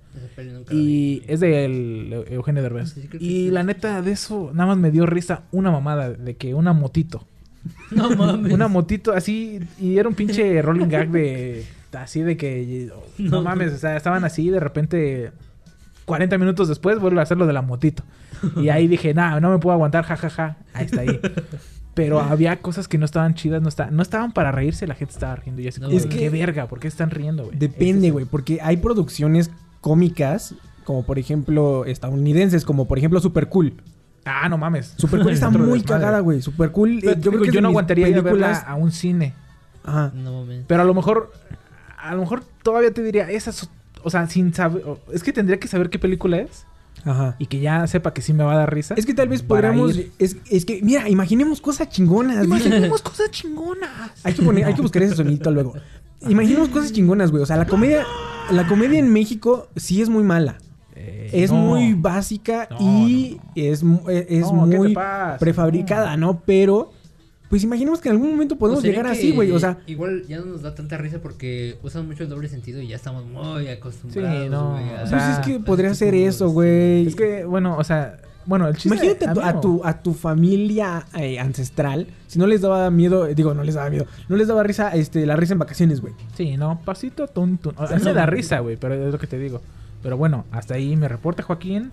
[0.71, 2.89] Y es de el- Eugenio Derbez.
[2.91, 3.49] Sí, creo que Y sí.
[3.51, 7.25] la neta de eso nada más me dio risa una mamada de que una motito.
[7.91, 8.51] No mames.
[8.53, 13.41] Una motito así y era un pinche rolling gag de así de que no, No.
[13.41, 15.31] mames, o sea, estaban así y de repente
[16.05, 18.03] 40 minutos después vuelvo a hacer lo de la motito.
[18.57, 21.19] Y ahí dije, "Nah, no me puedo aguantar, jajaja." Ahí está ahí.
[21.93, 25.13] Pero había cosas que no estaban chidas, no, está, no estaban para reírse, la gente
[25.13, 25.61] estaba riendo.
[25.61, 26.67] Y así No, como, es ¿qué que- verga?
[26.67, 27.57] ¿Por qué están riendo, güey?
[27.57, 33.73] depende, güey, porque hay producciones cómicas, como por ejemplo estadounidenses, como por ejemplo Super Cool.
[34.25, 34.93] Ah, no mames.
[34.97, 36.41] Super Cool está muy cagada, güey.
[36.41, 38.63] Super Cool, eh, Pero yo yo, creo que yo no aguantaría ir a verla películas-
[38.67, 39.33] a un cine.
[39.83, 40.11] Ajá.
[40.13, 40.65] No mames.
[40.67, 41.31] Pero a lo mejor,
[41.97, 43.69] a lo mejor todavía te diría, esas,
[44.03, 46.65] o sea, sin saber, es que tendría que saber qué película es
[47.05, 47.35] Ajá.
[47.39, 48.93] y que ya sepa que sí me va a dar risa.
[48.97, 49.97] Es que tal vez podríamos.
[50.19, 52.43] Es, es que, mira, imaginemos cosas chingonas.
[52.43, 53.89] Imaginemos cosas chingonas.
[54.23, 55.73] Hay que, poner, hay que buscar ese sonidito luego.
[56.27, 57.43] Imaginemos cosas chingonas, güey.
[57.43, 58.05] O sea, la comedia.
[58.51, 60.57] La comedia en México sí es muy mala.
[60.95, 61.57] Eh, Es no.
[61.59, 64.95] muy básica No, y es, es No, ¿qué te muy
[65.39, 66.41] prefabricada, ¿no?
[66.45, 66.91] Pero.
[67.49, 69.51] Pues imaginemos que en algún momento podemos llegar así, güey.
[69.51, 72.79] O sea, Igual ya no nos da tanta risa porque usan mucho el doble sentido
[72.81, 74.43] y ya estamos muy acostumbrados.
[74.43, 77.07] Sí, no, a- o pues sea, es que podría ser eso, güey.
[77.07, 78.89] Es que, bueno, o sea, bueno, el chiste...
[78.95, 83.33] Imagínate a a tu, a tu familia eh, ancestral, si no les daba miedo, eh,
[83.35, 86.13] digo, no les daba miedo, no les daba risa este, la risa en vacaciones, güey.
[86.35, 87.59] Sí, no, pasito, tun.
[87.77, 89.61] A mí me da risa, güey, pero es lo que te digo.
[90.03, 91.91] Pero bueno, hasta ahí me reporta Joaquín.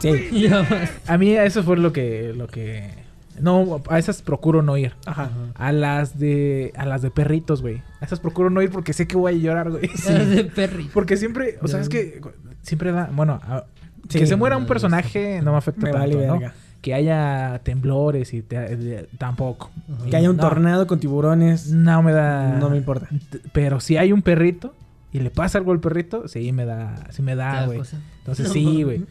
[0.00, 0.10] Sí.
[0.32, 0.90] Ya vas.
[1.06, 3.05] A mí eso fue lo que, lo que...
[3.40, 4.94] No, a esas procuro no ir.
[5.06, 5.30] Ajá.
[5.54, 6.72] A las de.
[6.76, 7.82] A las de perritos, güey.
[8.00, 9.88] A esas procuro no ir porque sé que voy a llorar, güey.
[9.88, 10.90] Las de Perry.
[10.92, 11.58] Porque siempre.
[11.62, 12.20] O sea, es que.
[12.62, 13.10] Siempre da.
[13.12, 13.64] Bueno, a-
[14.08, 14.20] Sí.
[14.20, 16.32] que se muera un personaje no me afecta Me tanto, vale ¿no?
[16.34, 16.54] verga.
[16.80, 19.70] Que haya temblores y te- de- tampoco.
[19.92, 20.06] Ajá.
[20.08, 20.42] Que haya un No.
[20.42, 22.56] tornado con tiburones, No me da.
[22.56, 23.08] no me importa.
[23.52, 24.74] Pero si hay un perrito
[25.12, 26.94] y le pasa algo al perrito, sí me da.
[27.10, 27.80] Sí me ¿Te da, güey.
[28.18, 29.04] Entonces No sí, güey.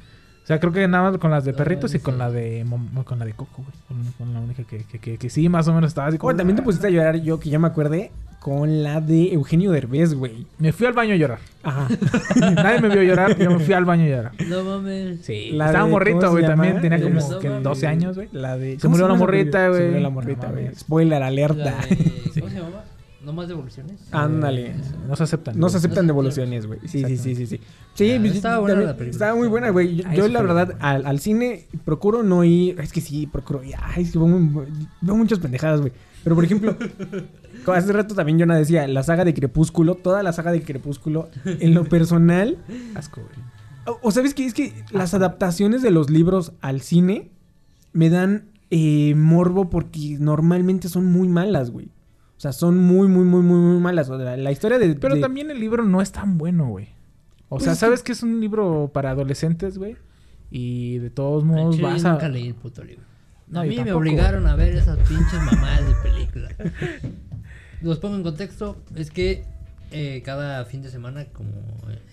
[0.45, 2.03] O sea, creo que nada más con las de perritos y sí.
[2.03, 2.63] con la de
[3.03, 3.73] con la de Coco, güey.
[3.87, 6.35] Con, con la única que, que, que, que sí, más o menos estaba así como.
[6.35, 10.13] También te pusiste a llorar, yo que ya me acuerde, con la de Eugenio Derbez,
[10.13, 10.45] güey.
[10.59, 11.39] Me fui al baño a llorar.
[11.63, 11.87] Ajá.
[12.53, 14.31] Nadie me vio llorar, yo me fui al baño a llorar.
[14.47, 15.21] No mames.
[15.25, 16.45] Sí, La estaba de- morrito, ¿cómo se güey.
[16.45, 17.63] También tenía como No que mames.
[17.63, 18.29] 12 años, güey.
[18.31, 18.75] La de...
[18.75, 19.73] Se ¿cómo murió la morrita, película?
[19.73, 19.85] Se güey.
[19.87, 20.75] murió la morrita, güey.
[20.75, 21.73] Spoiler La alerta.
[21.89, 22.83] de- ¿Cómo se llama?
[23.25, 23.99] ¿No más devoluciones?
[24.11, 24.67] Ándale.
[24.67, 24.75] Eh,
[25.07, 25.57] No se aceptan.
[25.59, 26.79] No se aceptan devoluciones, güey.
[26.85, 27.59] Sí, sí, sí, sí, sí.
[27.95, 29.11] Sí, pues, estaba buena también- la película.
[29.15, 30.03] Estaba muy buena, güey.
[30.15, 32.79] Yo, la verdad, al, al cine procuro no ir.
[32.79, 33.73] Es que sí, procuro ir.
[33.81, 34.37] Ay, es que veo,
[35.15, 35.91] muchas pendejadas, güey.
[36.23, 36.75] Pero, por ejemplo,
[37.65, 41.29] como hace rato también Jonah decía, la saga de Crepúsculo, toda la saga de Crepúsculo,
[41.45, 42.57] en lo personal.
[42.93, 43.35] Asco, güey.
[43.87, 44.45] O, o sabes qué?
[44.45, 47.31] Es que las adaptaciones de los libros al cine
[47.93, 51.89] me dan eh, morbo porque normalmente son muy malas, güey.
[52.37, 54.09] O sea, son muy, muy, muy, muy, muy malas.
[54.09, 54.95] O sea, la historia de.
[54.95, 56.89] Pero de- también el libro no es tan bueno, güey.
[57.47, 59.95] O Pues sea, es ¿sabes que es un libro para adolescentes, güey?
[60.51, 62.11] Y de todos modos vas yo a...
[62.13, 63.03] nunca leí el puto libro.
[63.47, 66.49] No, a mí me obligaron a ver esas pinches mamadas de película.
[67.81, 68.77] Los pongo en contexto.
[68.95, 69.43] Es que
[69.91, 71.51] eh, cada fin de semana, como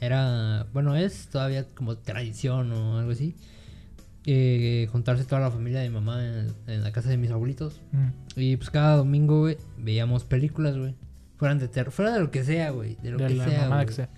[0.01, 0.66] era.
[0.73, 3.35] Bueno, es todavía como tradición o algo así.
[4.27, 7.81] Eh, juntarse toda la familia de mi mamá en, en la casa de mis abuelitos.
[7.93, 8.41] Mm.
[8.41, 10.95] Y pues cada domingo, güey, veíamos películas, güey.
[11.39, 12.97] Fueran de terror, fuera de lo que sea, güey.
[13.03, 13.87] De lo De que la sea.
[13.87, 14.09] que.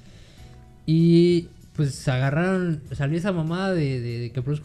[0.87, 4.61] Y pues agarraron, salió esa mamada de, de, de que pues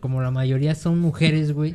[0.00, 1.74] como la mayoría son mujeres, güey.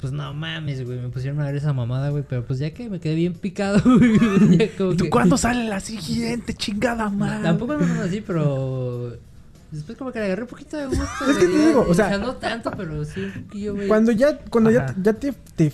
[0.00, 2.24] Pues no mames, güey, me pusieron a ver esa mamada, güey.
[2.26, 4.56] Pero pues ya que me quedé bien picado, güey.
[4.56, 7.42] ya como ¿Y tú que- cuándo sale la siguiente, chingada madre?
[7.42, 9.18] Tampoco me mandan así, pero...
[9.76, 12.18] Después como que le agarré un poquito de gusto, Es que te digo, o sea-
[12.18, 13.88] no tanto, pero sí un poquillo, güey.
[13.88, 14.94] Cuando ya, cuando ya, Ajá.
[15.02, 15.72] ya te, te-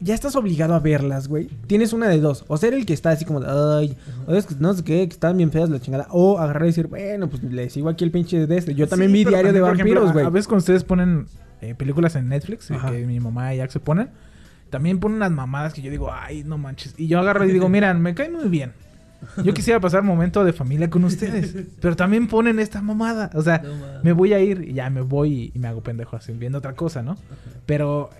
[0.00, 1.46] ya estás obligado a verlas, güey.
[1.66, 2.44] Tienes una de dos.
[2.48, 3.96] O ser el que está así como de, ay,
[4.26, 6.08] o es que no sé qué, que están bien feas la chingada.
[6.10, 8.74] O agarrar y decir, bueno, pues le sigo aquí el pinche de este.
[8.74, 10.26] Yo también Sí, vi pero Diario de también, Vampiros, güey.
[10.26, 11.26] A veces cuando ustedes ponen
[11.62, 12.90] eh, películas en Netflix, eh, Ajá.
[12.90, 14.10] que mi mamá y Jack se ponen,
[14.68, 16.94] también pone unas mamadas que yo digo, ay, no manches.
[16.98, 18.72] Y yo agarro y digo, miran, me cae muy bien.
[19.42, 21.54] Yo quisiera pasar momento de familia con ustedes.
[21.80, 23.30] Pero también ponen esta mamada.
[23.34, 23.70] O sea, No
[24.02, 26.74] me voy a ir y ya me voy y me hago pendejo así, viendo otra
[26.74, 27.16] cosa, ¿no?
[27.66, 28.10] Pero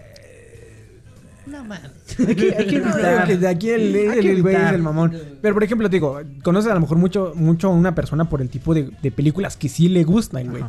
[1.47, 1.91] No mames.
[2.27, 3.27] hay que, hay que No, evitar.
[3.27, 4.07] que de aquí el, el
[4.43, 4.75] güey es evitar.
[4.75, 5.13] el mamón.
[5.43, 8.41] Pero por ejemplo, te digo, conoces a lo mejor mucho, mucho a una persona por
[8.41, 10.65] el tipo de, de películas que sí le gustan, güey.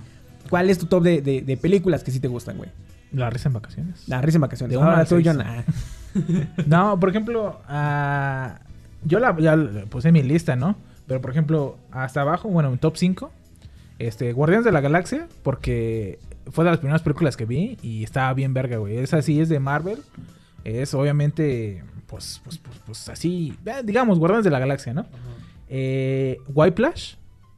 [0.50, 2.70] ¿Cuál es tu top de, de- de películas que sí te gustan, güey?
[3.12, 4.04] La risa en vacaciones.
[4.08, 4.78] La risa en vacaciones.
[4.78, 5.32] De Ahora tú y yo.
[6.68, 8.60] No, por ejemplo, ah,
[9.06, 10.76] yo la, ya la puse en mi lista, ¿no?
[11.08, 13.32] Pero por ejemplo, hasta abajo, bueno, en top 5,
[14.00, 16.20] este, Guardianes de la Galaxia, porque
[16.52, 18.98] fue de las primeras películas que vi y estaba bien verga, güey.
[18.98, 20.00] Esa sí es de Marvel.
[20.64, 25.06] Es obviamente, pues, pues, pues, pues así, eh, digamos, Guardianes de la Galaxia, ¿no?
[25.70, 27.16] Eh, Whiplash,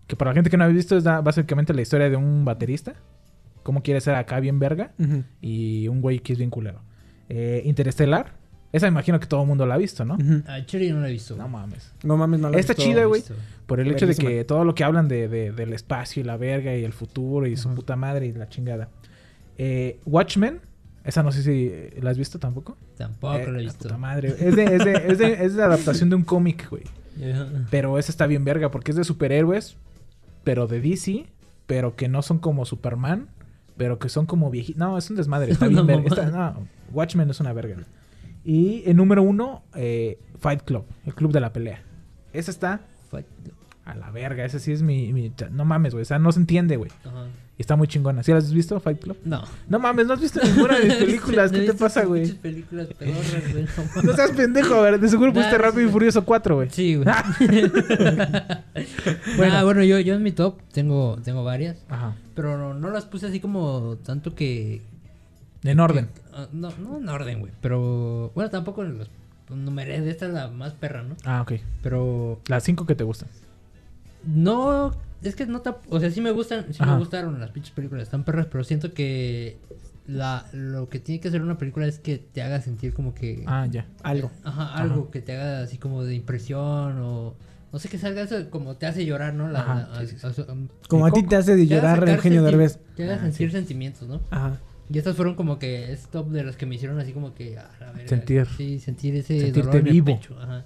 [0.08, 2.95] que para la gente que no ha visto es básicamente la historia de un baterista.
[3.64, 4.93] Cómo quiere ser acá bien verga
[5.41, 6.82] y un güey que es bien culero.
[7.28, 8.34] Eh, Interestelar.
[8.78, 10.16] Esa me imagino que todo el mundo la ha visto, ¿no?
[10.16, 10.44] ujú.
[10.48, 11.36] Ah, Chiri no la he visto.
[11.36, 11.92] No mames.
[12.04, 12.90] No mames, no la he Está visto.
[12.90, 13.24] chida, güey.
[13.66, 16.38] Por el hecho de que todo lo que hablan de, de- del espacio y la
[16.38, 17.76] verga y el futuro y su Ujú.
[17.78, 18.90] puta madre y la chingada.
[19.58, 20.62] Eh, Watchmen.
[21.04, 22.78] Esa no sé si eh, la has visto tampoco.
[22.98, 23.84] Tampoco Eh, la he la visto.
[23.84, 24.30] puta madre.
[24.40, 26.84] Es de, es, de, es, de, es de adaptación de un cómic, güey.
[27.72, 29.78] Pero esa está bien verga porque es de superhéroes,
[30.44, 31.26] pero de DC,
[31.66, 33.30] pero que no son como Superman,
[33.78, 34.80] pero que son como viejitos.
[34.80, 35.52] No, es un desmadre.
[35.52, 36.08] Está bien No, verga.
[36.08, 37.78] Está- no, Watchmen es una verga.
[38.50, 41.84] Y en número uno, eh, Fight Club, el club de la pelea.
[42.32, 42.80] Esa está
[43.12, 43.26] Fuck.
[43.84, 44.45] a la verga.
[44.45, 45.12] Esa sí es mi.
[45.12, 46.04] mi- no mames, güey.
[46.04, 46.89] O sea, no se entiende, güey.
[47.04, 47.26] Ajá.
[47.58, 48.22] Y está muy chingona.
[48.24, 49.18] ¿Sí la has visto, Fight Club?
[49.26, 49.43] No.
[49.68, 51.52] No mames, no has visto ninguna de mis películas.
[51.52, 52.22] ¿Qué te pasa, güey?
[52.22, 53.66] pinches películas pedorras, güey.
[54.06, 54.98] no seas pendejo, ver.
[55.00, 55.91] De seguro pusiste Nah, Rápido y.
[55.91, 56.70] Furioso 4, güey.
[56.70, 57.08] Sí, güey.
[58.78, 59.36] Bueno.
[59.38, 61.84] bueno, bueno yo, yo en mi top tengo, tengo varias.
[61.89, 62.16] Ajá.
[62.36, 64.82] Pero no, no las puse así como tanto que.
[65.70, 66.07] En orden.
[66.07, 67.51] que- ah, no, no en orden, güey.
[67.61, 68.32] Pero.
[68.36, 69.09] Bueno, tampoco los
[69.49, 70.01] numeré.
[70.01, 71.15] De esta es la más perra, ¿no?
[71.26, 71.53] Ah, ok.
[71.84, 72.39] Pero.
[72.47, 73.30] Las 5 que te gustan.
[74.26, 74.91] No.
[75.24, 75.61] Es que no.
[75.89, 76.65] O sea, sí me gustan.
[76.74, 76.93] Sí Ajá.
[76.93, 78.03] me gustaron las pinches películas.
[78.03, 78.47] Están perras.
[78.51, 79.57] Pero siento que.
[80.07, 83.43] La, lo que tiene que hacer una película es que te haga sentir como que.
[83.45, 83.86] Ah, ya.
[84.03, 84.32] Algo.
[84.45, 87.36] Ajá, algo que te haga así como de impresión o.
[87.74, 89.49] No sé que salga eso como te hace llorar, ¿no?
[89.49, 90.41] La, Ajá, la- sí, sí, sí.
[90.47, 92.80] a- a- um, Como a ti te hace de llorar Eugenio Derbez.
[92.95, 94.22] Te haga Ah, sentir sentimientos, ¿no?
[94.32, 94.57] Ajá.
[94.90, 97.58] Y estas fueron como que es top de las que me hicieron así como que.
[97.58, 98.46] a la verga, Sentir.
[98.58, 100.06] Sí, sentir ese Sentirte dolor en el vivo.
[100.06, 100.64] pecho, Ajá.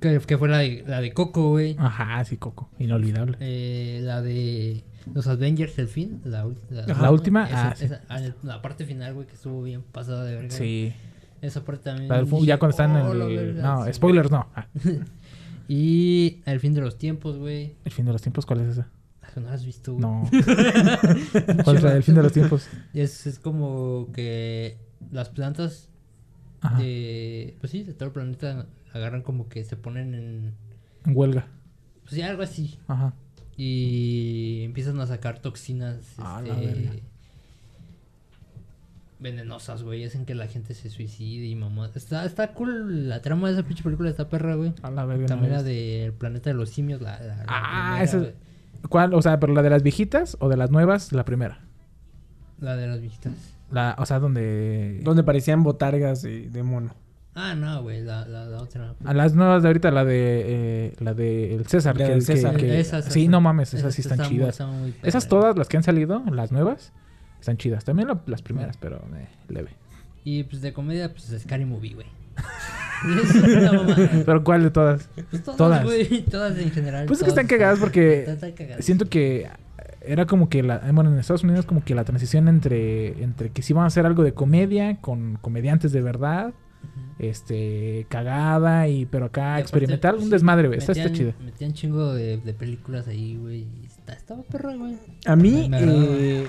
[0.00, 1.76] Que, que fue la de, la de Coco, güey.
[1.78, 2.68] Ajá, sí, Coco.
[2.78, 3.36] Inolvidable.
[3.40, 4.82] Eh, la de
[5.14, 6.20] los Avengers, el fin.
[6.24, 6.86] La, la.
[6.86, 7.46] ¿La última?
[7.46, 10.50] Esa- Ah, esa- ah, la parte final, güey, que estuvo bien pasada de verga.
[10.50, 10.92] Sí.
[11.42, 12.08] Esa parte también.
[12.24, 13.36] Dije, ya cuando están "Oh, en la el...
[13.36, 14.46] verga", No, sí, spoilers no.
[14.56, 14.66] Ah,
[15.68, 17.74] Y El fin de los tiempos, güey.
[17.84, 18.88] el fin de los tiempos, ¿cuál es esa?
[19.36, 20.02] Ah, No has visto, güey.
[20.02, 20.28] No.
[21.64, 22.68] ¿Cuál es la del fin de los tiempos?
[22.94, 24.76] Es, es como que
[25.10, 25.88] las plantas
[26.60, 26.78] Ajá.
[26.78, 27.56] de.
[27.60, 30.54] Pues sí, de todo el planeta agarran como que se ponen en.
[31.06, 31.46] En huelga.
[32.02, 32.78] Pues sí, algo así.
[32.88, 33.14] Ajá.
[33.56, 35.96] Y empiezan a sacar toxinas.
[36.18, 37.02] Ah, este,
[39.20, 40.04] venenosas, güey.
[40.04, 41.90] Hacen que la gente se suicide y mamá.
[41.94, 44.72] Está, está cool la trama de esa pinche película, está perra, güey.
[44.82, 45.22] A la verga.
[45.22, 47.18] no También la la del planeta de los simios, la.
[47.20, 48.36] la- la Ah, primera, esa-.
[48.88, 49.14] ¿Cuál?
[49.14, 51.60] O sea, pero la de las viejitas o de las nuevas, la primera.
[52.60, 53.32] La de las viejitas.
[53.70, 55.00] La, o sea, donde...
[55.02, 56.94] Donde parecían botargas de, de mono.
[57.34, 58.94] Ah, no, güey, la, la, la otra.
[59.04, 60.42] A las nuevas de ahorita, la de...
[60.44, 61.96] eh, la de el César.
[61.96, 62.56] La que- del que- César.
[62.56, 63.30] que- Esas, sí, esas.
[63.30, 64.50] no mames, esas Esas sí están están muy- chidas.
[64.50, 66.92] están muy Esas todas, las que han salido, las nuevas,
[67.40, 67.84] están chidas.
[67.84, 69.70] También la- las primeras, pero eh, leve.
[70.24, 72.06] Y pues de comedia, pues Scary Movie, güey.
[74.26, 75.08] Pero ¿cuál de todas?
[75.30, 75.84] Pues todas, todas.
[75.84, 76.22] güey.
[76.24, 77.06] Todas en general.
[77.06, 78.84] Pues es que están cagadas porque están- están cagadas.
[78.84, 79.48] Siento que
[80.04, 83.62] era como que la, bueno, en Estados Unidos como que la transición entre, entre que
[83.62, 86.52] sí van a hacer algo de comedia con comediantes de verdad,
[87.18, 90.78] este, cagada y pero acá Y aparte, experimental, un sí, desmadre, güey.
[90.78, 91.32] Está, chido.
[91.44, 93.66] Metían chingo de, de películas ahí, güey.
[94.02, 94.96] Está- Estaba perra, güey.
[95.26, 96.46] A mí, eh,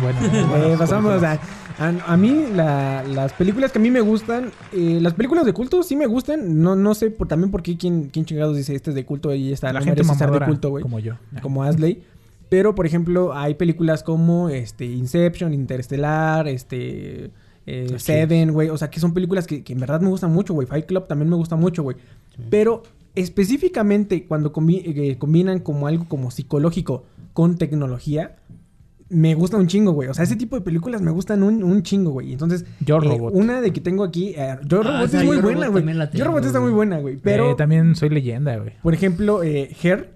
[0.00, 0.18] Bueno,
[0.66, 1.38] eh, pasamos a,
[1.78, 5.52] a, a mí la- las películas que a mí me gustan, eh, las películas de
[5.52, 6.60] culto sí me gustan.
[6.62, 9.34] No, no sé por, también por qué quién, quién chingados dice este es de culto
[9.34, 10.82] y esta la no gente merece ser de mamadora culto, güey.
[10.82, 11.14] como yo.
[11.40, 12.02] Como Asley.
[12.48, 17.30] Pero, por ejemplo, hay películas como este Inception, Interestelar, este
[17.66, 18.68] eh, Seven, güey.
[18.68, 20.66] O sea, que son películas que, que en verdad me gustan mucho, güey.
[20.66, 21.96] Fight Club también me gusta mucho, güey.
[22.50, 22.82] Pero
[23.14, 28.36] específicamente cuando combi- eh, combinan como algo como psicológico con tecnología,
[29.08, 30.08] me gusta un chingo, güey.
[30.08, 32.32] O sea, ese tipo de películas me gustan un, un chingo, güey.
[32.32, 33.34] Entonces, Yo, eh, Robot.
[33.34, 35.82] una de que tengo aquí, eh, Yo Ah, Robot esa es muy Yo, buena, Robot
[35.82, 36.08] güey.
[36.14, 37.16] Yo Robot está muy buena, güey.
[37.18, 38.72] Pero, Eh, también soy leyenda, güey.
[38.82, 40.14] por ejemplo, eh, Her,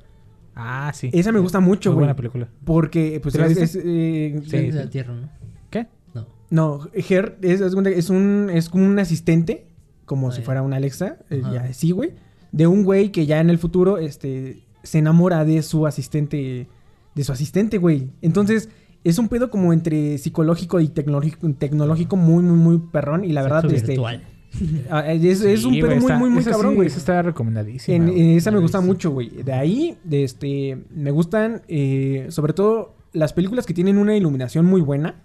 [0.55, 1.11] Ah, sí.
[1.13, 2.05] esa me gusta mucho, Muy güey.
[2.07, 2.49] buena película.
[2.65, 4.79] Porque, pues, ¿Sí la es, es, eh, Sí, Es de sí.
[4.79, 5.29] la tierra, ¿no?
[5.69, 5.87] ¿Qué?
[6.15, 6.27] No.
[6.49, 9.67] No, Her es, es un, es como un asistente,
[10.07, 10.45] como si Vaya.
[10.47, 12.13] fuera una Alexa, eh, ya, sí, güey,
[12.57, 16.67] de un güey que ya en el futuro, este, se enamora de su asistente,
[17.15, 18.09] de su asistente, güey.
[18.23, 18.71] Entonces,
[19.05, 23.25] es un pedo como entre psicológico y tecnológico, tecnológico muy, muy, muy perrón.
[23.25, 24.23] Y la verdad, Sexo este, virtual.
[24.91, 26.89] ah, es, es un Sí, pedo muy, muy, muy esa cabrón, sí, güey.
[26.89, 27.95] Esa está recomendadísima.
[27.95, 29.29] En, en esa me gusta mucho, güey.
[29.29, 34.65] De ahí, de este, me gustan, eh, sobre todo, las películas que tienen una iluminación
[34.65, 35.23] muy buena.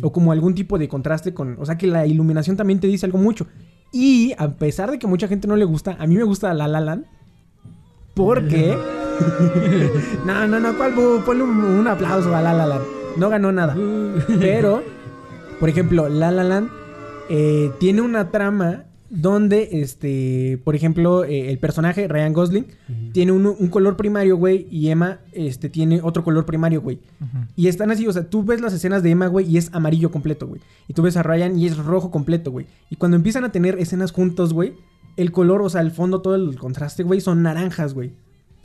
[0.00, 1.56] O como algún tipo de contraste con...
[1.58, 3.48] O sea, que la iluminación también te dice algo mucho.
[3.92, 6.66] Y a pesar de que mucha gente no le gusta, a mí me gusta La
[6.66, 7.04] La Land.
[8.14, 8.76] Porque...
[10.26, 10.94] no, no, no, ¿cuál?
[11.24, 12.84] Ponle un, un aplauso a La La Land.
[13.16, 13.76] No ganó nada.
[14.40, 14.82] Pero,
[15.60, 16.70] por ejemplo, La La Land
[17.28, 18.84] eh, tiene una trama
[19.14, 22.66] donde, este, por ejemplo, eh, el personaje Ryan Gosling
[23.12, 26.98] tiene un, un color primario, güey, y Emma, este, tiene otro color primario, güey.
[27.54, 30.10] Y están así, o sea, tú ves las escenas de Emma, güey, y es amarillo
[30.10, 30.62] completo, güey.
[30.88, 32.64] Y tú ves a Ryan y es rojo completo, güey.
[32.88, 34.72] Y cuando empiezan a tener escenas juntos, güey,
[35.18, 38.12] el color, o sea, el fondo, todo el contraste, güey, son naranjas, güey.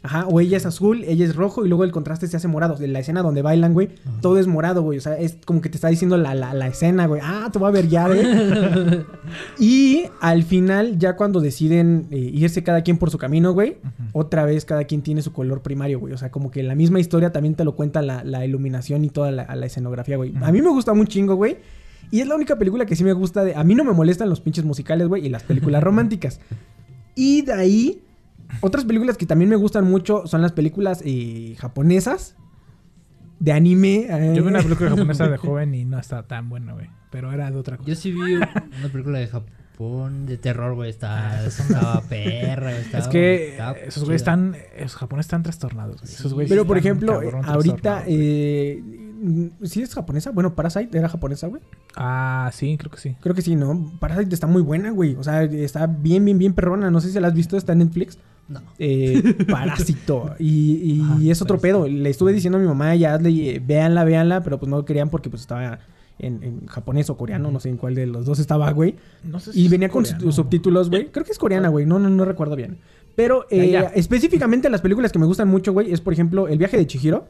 [0.07, 2.77] Ajá, o ella es azul, ella es rojo y luego el contraste se hace morado.
[2.79, 3.89] La escena donde bailan, güey,
[4.21, 4.97] todo es morado, güey.
[4.97, 7.19] O sea, es como que te está diciendo la, la, la escena, güey.
[7.21, 8.21] Ah, te voy a ver ya, güey.
[9.59, 13.79] y al final, ya cuando deciden eh, irse cada quien por su camino, güey,
[14.13, 16.13] otra vez cada quien tiene su color primario, güey.
[16.13, 19.09] O sea, como que la misma historia también te lo cuenta la, la iluminación y
[19.09, 20.33] toda la, la escenografía, güey.
[20.41, 21.57] A mí me gusta un chingo, güey.
[22.11, 23.55] Y es la única película que sí me gusta de...
[23.55, 26.39] A mí no me molestan los pinches musicales, güey, y las películas románticas.
[27.15, 28.01] Y de ahí,
[28.61, 32.35] otras películas que también me gustan mucho son las películas eh, japonesas.
[33.39, 34.07] De anime.
[34.09, 34.33] eh.
[34.35, 36.89] Yo vi una película japonesa de joven y no está tan buena, güey.
[37.11, 37.87] Pero era de otra cosa.
[37.89, 40.89] Yo sí vi una película de Japón de terror, güey.
[40.89, 42.81] Estaba, estaba perra, güey.
[42.81, 44.55] estaba- Es que estaba esos güeyes están...
[44.75, 46.11] Esos japoneses están trastornados, güey.
[46.11, 48.03] Esos güeyes Pero por ejemplo, cabrón eh, ahorita...
[48.07, 49.03] Eh,
[49.63, 50.29] ¿Sí es japonesa?
[50.31, 51.61] Bueno, Parasite era japonesa, güey.
[51.95, 53.15] Ah, sí, creo que sí.
[53.19, 53.91] Creo que sí, ¿no?
[53.99, 55.15] Parasite está muy buena, güey.
[55.15, 56.89] O sea, está bien, bien, bien perrona.
[56.91, 58.17] No sé si la has visto, está en Netflix.
[58.47, 58.61] No.
[58.79, 60.35] Eh, Parásito.
[60.39, 61.83] Y, y Ah, es otro Parásito.
[61.83, 61.87] pedo.
[61.87, 65.09] Le estuve diciendo a mi mamá, ya hazle, eh, véanla, véanla, pero pues no querían
[65.09, 65.79] porque pues estaba
[66.19, 68.95] en, en japonés o coreano, no sé en cuál de los dos estaba, güey.
[69.23, 70.21] No sé si Y venía con coreano.
[70.23, 71.07] sub- subtítulos, güey.
[71.11, 71.85] Creo que es coreana, güey.
[71.85, 72.77] No, no, no recuerdo bien.
[73.15, 73.87] Pero eh, Ya, ya.
[73.89, 77.27] específicamente las películas que me gustan mucho, güey, es por ejemplo El viaje de Chihiro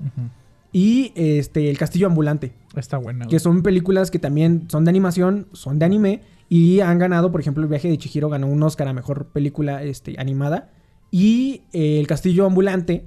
[0.74, 2.54] y este El castillo ambulante.
[2.76, 3.40] Está buena, Que güey.
[3.40, 7.64] son películas que también son de animación, son de anime y han ganado, por ejemplo,
[7.64, 10.70] El viaje de Chihiro ganó un Oscar a mejor película este, animada
[11.12, 13.06] y eh, El castillo ambulante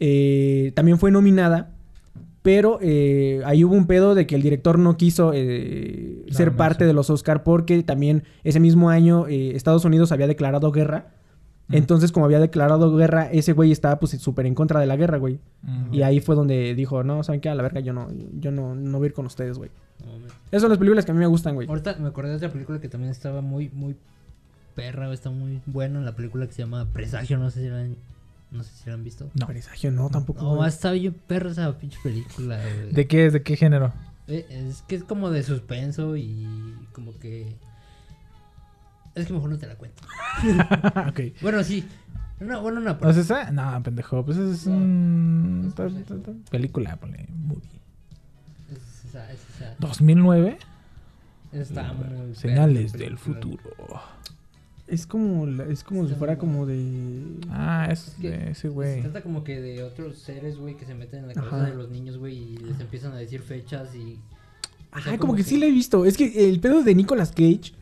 [0.00, 1.70] eh, también fue nominada,
[2.42, 6.86] pero eh, ahí hubo un pedo de que el director no quiso eh, ser parte
[6.86, 11.14] de los Oscar porque también ese mismo año Estados Unidos había declarado guerra.
[11.70, 15.18] Entonces, como había declarado guerra, ese güey estaba pues súper en contra de la guerra,
[15.18, 15.38] güey.
[15.92, 17.50] Y ahí fue donde dijo, no, ¿saben qué?
[17.50, 18.08] A la verga, yo no,
[18.38, 19.70] yo no, no voy a ir con ustedes, güey.
[20.50, 21.68] Esas son las películas que a mí me gustan, güey.
[21.68, 23.96] Ahorita me acordé de otra película que también estaba muy, muy
[24.82, 26.00] perra, está muy buena.
[26.00, 27.96] La película que se llama Presagio, no sé si la han,
[28.50, 29.28] no sé si la han visto.
[29.34, 29.46] No.
[29.46, 30.42] Presagio, no, tampoco.
[30.42, 30.68] No, güey.
[30.68, 32.92] está bien perra esa pinche película, güey.
[32.92, 33.32] ¿De qué es?
[33.32, 33.92] ¿De qué género?
[34.28, 36.46] Eh, Es que es como de suspenso y
[36.92, 37.56] como que...
[39.14, 40.02] Es que mejor no te la cuento.
[41.42, 41.84] Bueno, sí.
[42.40, 42.92] Una, bueno, una...
[42.94, 43.50] ¿No es esa?
[43.50, 44.24] No, pendejo.
[44.24, 45.72] Pues es un...
[45.74, 47.26] ta- ta- ta- Película, ponle.
[47.36, 47.80] Movie.
[48.70, 49.76] Es esa, es esa.
[49.78, 50.56] ¿2009?
[51.50, 53.62] Está muy Señales del futuro.
[54.88, 56.82] Es como, la- es como si fuera como de...
[57.50, 59.02] Ah, es Es que de ese Se güey.
[59.02, 61.66] trata como que de otros seres, güey, que se meten en la cabeza Ajá.
[61.70, 64.14] de los niños, güey, y les empiezan a decir fechas y...
[64.14, 66.06] o Ajá, sea, como, que, sí la he visto.
[66.06, 67.72] Es que el pedo de Nicolas Cage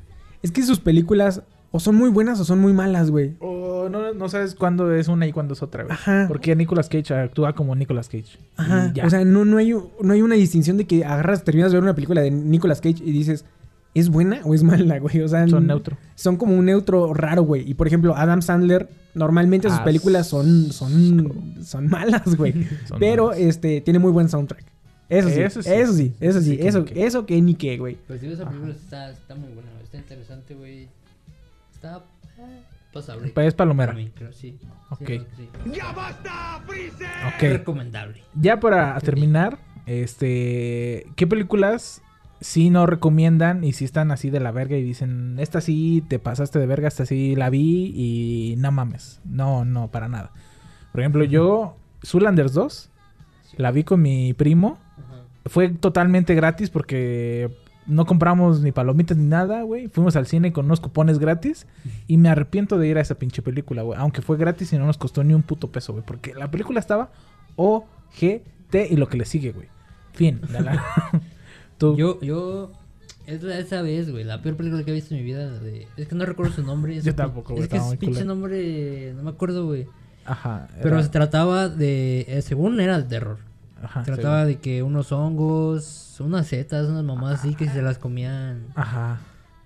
[0.42, 3.36] es que sus películas o son muy buenas o son muy malas, güey.
[3.38, 5.92] O no, no sabes cuándo es una y cuándo es otra, güey.
[5.94, 6.24] Ajá.
[6.26, 8.38] Porque Nicolas Cage actúa como Nicolas Cage.
[8.56, 8.92] Ajá.
[9.04, 11.84] O sea, no, no, hay, no hay una distinción de que agarras, terminas de ver
[11.84, 13.44] una película de Nicolas Cage y dices,
[13.98, 15.20] ¿es buena o es mala, güey?
[15.22, 15.96] O sea, Son neutro.
[16.14, 17.68] Son como un neutro raro, güey.
[17.68, 19.84] Y por ejemplo, Adam Sandler, normalmente sus Asco.
[19.86, 22.52] películas son, son, son malas, güey.
[22.86, 23.40] Son Pero malas.
[23.40, 24.64] este tiene muy buen soundtrack.
[25.08, 26.08] Eso sí, Eso eso sí.
[26.08, 27.06] sí, eso sí, Sí, que eso, ni qué.
[27.06, 27.96] eso que ni qué, güey.
[28.08, 30.88] Pero si ves esa película está, está muy buena, güey, está interesante, güey.
[31.72, 31.98] Está
[32.38, 33.28] eh, pasable.
[33.30, 33.92] Pues es palomera.
[33.92, 34.58] Para mí, creo, sí.
[34.60, 34.98] Sí, Ok.
[35.04, 35.48] creo que sí.
[37.36, 37.42] Ok.
[37.42, 38.22] Recomendable.
[38.34, 42.02] Ya para terminar, este, ¿qué películas
[42.40, 46.18] sí no recomiendan y si están así de la verga y dicen, esta sí te
[46.18, 49.20] pasaste de verga, esta sí la vi y no mames?
[49.24, 50.32] No, no, para nada.
[50.92, 52.90] Por ejemplo, yo, Zulanders 2,
[53.56, 54.78] la vi con mi primo.
[55.46, 57.50] Fue totalmente gratis porque
[57.86, 59.86] no compramos ni palomitas ni nada, güey.
[59.88, 61.66] Fuimos al cine con unos cupones gratis
[62.08, 63.98] y me arrepiento de ir a esa pinche película, güey.
[63.98, 66.04] Aunque fue gratis y no nos costó ni un puto peso, güey.
[66.04, 67.10] Porque la película estaba
[67.54, 67.86] O,
[68.18, 69.68] G, T y lo que le sigue, güey.
[70.14, 70.40] Fin.
[70.50, 70.84] La, la-
[71.78, 72.72] Tú- Yo, yo
[73.26, 75.50] Es la- esa vez, güey, la peor película que he visto en mi vida.
[75.58, 77.00] de- Es que no recuerdo su nombre.
[77.00, 79.12] Yo tampoco, güey, Es que es pinche nombre.
[79.16, 79.86] No me acuerdo, güey.
[80.24, 80.68] Ajá.
[80.82, 82.24] Pero se trataba de.
[82.28, 83.38] eh, según era de terror.
[83.82, 84.48] Ajá, Se trataba sí.
[84.54, 88.66] de que unos hongos, unas setas, unas mamás así que se las comían.
[88.74, 89.18] Ajá.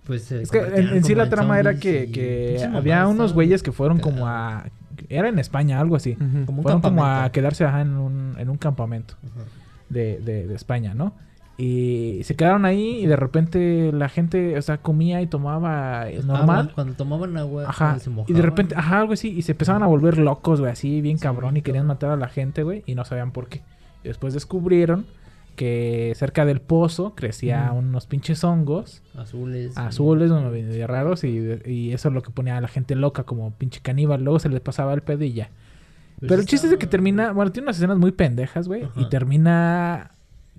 [0.07, 3.71] Pues se Es que en, sí la trama era que, que había unos güeyes que
[3.73, 4.65] fueron como a...
[5.09, 6.17] Era en España, algo así.
[6.21, 6.47] Ujú.
[6.47, 9.45] Como un fueron como a quedarse ajá, en, un, en un campamento Ajá.
[9.89, 11.15] de, de, de España, ¿no?
[11.61, 16.23] Y se quedaron ahí y de repente la gente, o sea, comía y tomaba eh,
[16.25, 16.73] normal.
[16.75, 17.99] Cuando tomaban agua, Ajá.
[17.99, 19.29] se Y de repente, ajá, algo así.
[19.29, 21.59] Y se empezaban a volver locos, güey, así bien cabrón.
[21.59, 22.83] Y querían matar a la gente, güey.
[22.87, 23.61] Y no sabían por qué.
[24.03, 25.05] Y después descubrieron
[25.55, 29.77] que cerca del pozo crecía unos pinches hongos Azules.
[29.77, 31.25] azules, medio raros.
[31.25, 34.25] Y, y eso es lo que ponía a la gente loca, como pinche caníbal.
[34.25, 35.51] Luego se les pasaba el pedo y ya.
[36.21, 37.33] Pues Pero el chiste es de que termina.
[37.33, 38.89] Bueno, tiene unas escenas muy pendejas, güey.
[38.97, 40.13] Y termina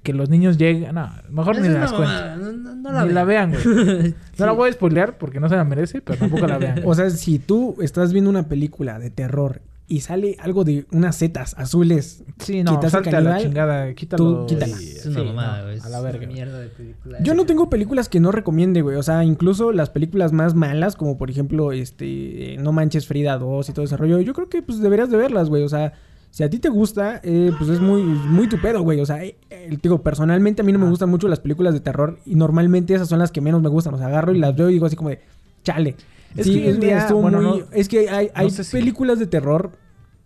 [0.04, 0.96] que los niños llegan.
[0.96, 2.08] No, mejor ni las cuento.
[2.08, 3.52] mamada, No, no- no la Ni la vean.
[3.52, 4.16] güey.
[4.40, 6.82] No la voy a spoilear porque no se la merece, pero tampoco la vean.
[6.86, 11.18] O sea, si tú estás viendo una película de terror y sale algo de unas
[11.18, 14.46] setas azules, Sí, no, salte a la chingada, quítalo.
[14.48, 14.76] quítala.
[14.82, 15.80] y- Es una sí, mamada, no, güey.
[15.80, 16.18] a la verga.
[16.20, 16.34] una güey.
[16.36, 17.18] mierda de película.
[17.22, 18.96] Yo no tengo películas que no recomiende, güey.
[18.96, 23.70] O sea, incluso las películas más malas, como por ejemplo, este, No Manches Frida 2
[23.70, 25.64] y todo ese rollo, yo creo que pues deberías de verlas, güey.
[25.64, 25.94] O sea,
[26.32, 29.00] si a ti te gusta, eh, pues es muy, muy tu pedo, güey.
[29.02, 31.82] O sea, eh, eh, digo, personalmente a mí no me gustan mucho las películas de
[31.82, 33.94] terror y normalmente esas son las que menos me gustan.
[33.94, 35.20] O sea, agarro y las veo y digo así como de,
[35.64, 35.96] chale.
[36.36, 38.72] Es Sí, que en día, bueno, muy- no- es que hay, hay no sé si-
[38.78, 39.72] películas de terror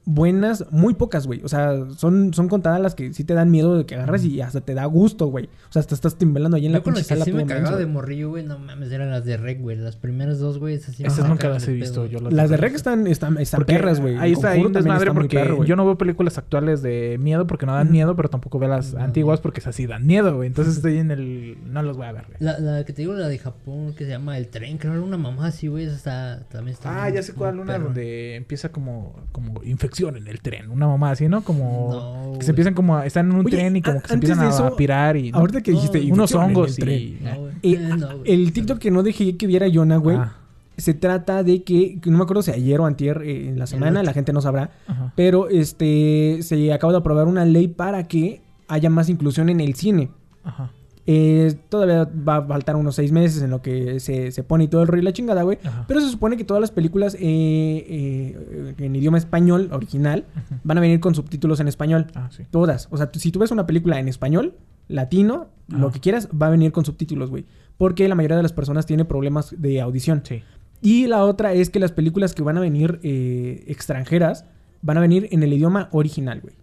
[0.05, 1.41] buenas, muy pocas, güey.
[1.43, 4.39] O sea, son, son contadas las que sí te dan miedo de que agarras y
[4.41, 5.45] hasta te da gusto, güey.
[5.69, 7.33] O sea, hasta estás temblando ahí en la Yo con pinche las que sala sí
[7.33, 9.77] me cagaba menso, de morrillo, güey, no mames, eran las de Rec, güey.
[9.77, 12.03] Las primeras dos, güey, esas sí me Esas nunca las he visto.
[12.03, 12.11] pedo.
[12.11, 14.15] Yo las Las de Rec están, están, están Porque perras, güey.
[14.17, 17.65] Ahí está, ahí está muy porque perro, yo no veo películas actuales de miedo porque
[17.65, 19.01] no dan miedo, pero tampoco veo las No.
[19.03, 20.47] antiguas porque esas sí dan miedo, güey.
[20.47, 21.57] Entonces estoy en el...
[21.65, 22.37] No los voy a ver, güey.
[22.39, 24.97] La, la que te digo, la de Japón, que se llama El Tren, creo que
[24.99, 25.85] era una mamá así, güey.
[25.85, 27.03] Esa está, también está.
[27.03, 31.11] Ah, ya sé cuál, una donde empieza como, como infección en el tren, una mamá
[31.11, 31.43] así, ¿no?
[31.43, 31.89] Como
[32.33, 34.13] No, que se empiezan como, a- están en un Oye, tren y como que se
[34.13, 35.39] empiezan a, eso, pirar y ¿no?
[35.39, 36.99] Ahorita que dijiste unos en el hongos tren.
[37.01, 37.29] y No.
[37.29, 38.31] Eh, Eh, güey.
[38.31, 40.35] el TikTok que no dejé que viera Jonah, güey, Ah,
[40.77, 44.03] se trata de que, no me acuerdo si ayer o antier eh, en la semana,
[44.03, 45.13] la gente no sabrá, ajá.
[45.15, 49.75] pero este se acaba de aprobar una ley para que haya más inclusión en el
[49.75, 50.09] cine.
[50.43, 50.71] Ajá.
[51.07, 54.67] Eh, todavía va a faltar unos seis meses en lo que se, se pone y
[54.67, 55.59] todo el rollo y la chingada, güey.
[55.63, 55.85] Ajá.
[55.87, 60.25] Pero se supone que todas las películas eh, eh, en idioma español original
[60.63, 62.07] van a venir con subtítulos en español.
[62.15, 62.43] Ah, sí.
[62.49, 62.87] Todas.
[62.91, 64.55] O sea, si tú ves una película en español,
[64.87, 65.93] latino, lo Ajá.
[65.93, 67.45] que quieras, va a venir con subtítulos, güey.
[67.77, 70.21] Porque la mayoría de las personas tiene problemas de audición.
[70.25, 70.41] Sí.
[70.81, 74.45] Y la otra es que las películas que van a venir eh, extranjeras
[74.81, 76.53] van a venir en el idioma original, güey.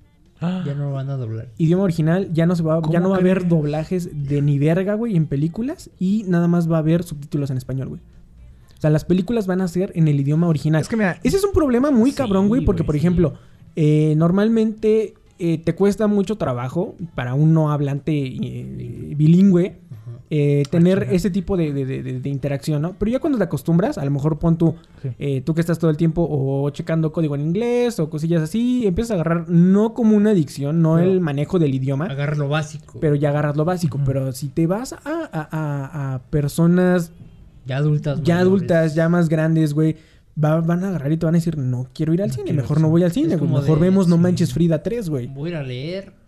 [0.43, 1.49] Ah, Ya no lo van a doblar.
[1.59, 4.59] Idioma original, ya no se va, ¿Cómo ya no va a haber doblajes de ni
[4.59, 8.01] verga, güey, en películas y nada más va a haber subtítulos en español, güey.
[8.76, 10.82] O sea, las películas van a ser en el idioma original.
[10.82, 12.99] Es que mira, Ese es un problema muy Sí, cabrón, güey, porque, güey, por sí.
[12.99, 13.34] ejemplo,
[13.76, 19.78] eh, normalmente eh, te cuesta mucho trabajo para un no hablante eh, bilingüe.
[20.35, 22.95] Eh, tener ese tipo de, de- de- de- de interacción, ¿no?
[22.99, 25.11] Pero ya cuando te acostumbras, a lo mejor pon tú, Sí.
[25.18, 28.87] eh, tú que estás todo el tiempo o checando código en inglés o cosillas así,
[28.87, 32.99] empiezas a agarrar no como una adicción, no el manejo del idioma, Agarra lo básico.
[32.99, 34.01] pero ya agarras lo básico.
[34.07, 37.12] Pero si te vas a, a- a- a personas
[37.66, 38.22] ya adultas.
[38.22, 38.41] ya mayores.
[38.47, 39.97] adultas, ya más grandes, güey,
[40.43, 42.53] va- van a agarrar y te van a decir, no quiero ir al No cine,
[42.55, 42.91] mejor no cine".
[42.91, 44.16] voy al cine, güey, mejor vemos No.
[44.16, 45.26] Manches Frida 3, güey.
[45.26, 46.22] Voy a ir a leer.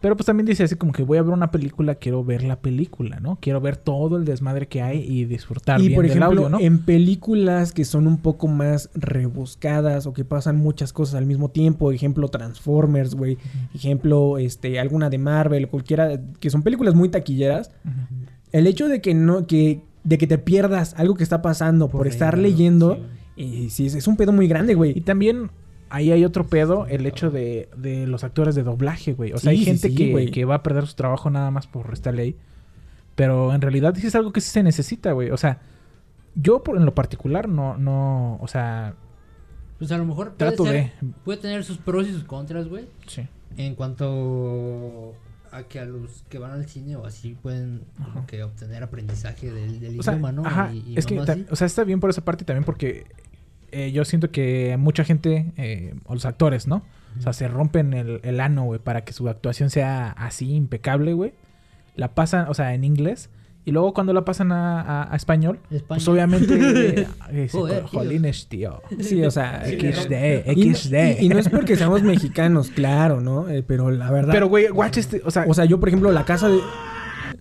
[0.00, 2.60] Pero pues también dice así como que voy a ver una película, quiero ver la
[2.60, 3.36] película, ¿no?
[3.40, 6.48] Quiero ver todo el desmadre que hay y disfrutar Y bien por del ejemplo, audio,
[6.48, 6.60] ¿no?
[6.60, 11.48] en películas que son un poco más rebuscadas o que pasan muchas cosas al mismo
[11.50, 13.38] tiempo, ejemplo Transformers, güey,
[13.74, 17.72] ejemplo este alguna de Marvel, cualquiera que son películas muy taquilleras,
[18.52, 21.98] el hecho de que no que de que te pierdas algo que está pasando por,
[21.98, 22.94] Por estar leyendo,
[23.36, 23.64] sí.
[23.64, 25.00] eh, sí, es, es un pedo muy grande, Y güey.
[25.00, 25.50] también
[25.90, 29.32] ahí hay otro pedo, el hecho de, de los actores de doblaje, güey.
[29.32, 30.30] O sea, Sí, hay gente sí, que, güey.
[30.30, 32.36] que va a perder su trabajo nada más por esta ley.
[33.14, 35.30] Pero en realidad sí es algo que sí se necesita, güey.
[35.30, 35.60] O sea,
[36.34, 38.94] yo por, en lo particular no, no, o sea,
[39.78, 41.12] Pues a lo mejor puede, trato ser- de...
[41.24, 42.86] puede tener sus pros y sus contras, güey.
[43.06, 43.26] Sí.
[43.56, 45.14] En cuanto
[45.50, 49.50] a que a los que van al cine o así pueden como que obtener aprendizaje
[49.50, 50.44] del, del O sea, idioma, ¿no?
[50.46, 51.46] ajá, Y- y es que, así.
[51.50, 53.06] o sea, está bien por esa parte y también porque
[53.72, 56.82] eh, yo siento que mucha gente, eh, o los actores, ¿no?
[57.18, 61.14] O sea, se rompen el, el ano, güey, para que su actuación sea así, impecable,
[61.14, 61.32] güey.
[61.96, 63.30] La pasan, o sea, en inglés.
[63.64, 65.58] Y luego cuando la pasan a, a- a español,
[65.88, 67.06] pues obviamente...
[67.30, 67.88] eh, Joder, tío.
[67.88, 68.82] jolines, tío.
[69.00, 70.94] Sí, o sea, XD, XD.
[71.20, 73.48] y- y no es porque seamos mexicanos, claro, ¿no?
[73.48, 74.32] Eh, pero la verdad.
[74.32, 75.44] Pero, güey, watch este, o sea...
[75.48, 76.58] O sea, yo, por ejemplo, la casa de.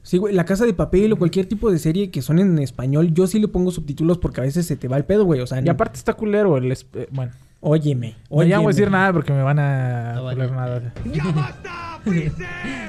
[0.08, 3.14] Sí, güey, La Casa de Papel o cualquier tipo de serie que son en español,
[3.14, 5.42] yo sí le pongo subtítulos porque a veces se te va el pedo, güey.
[5.42, 6.72] O sea, Y aparte está culero el...
[6.72, 8.98] es- eh, bueno, óyeme, no ya no voy a decir óyeme.
[8.98, 10.52] nada porque me van a No, culer vale.
[10.54, 10.94] nada.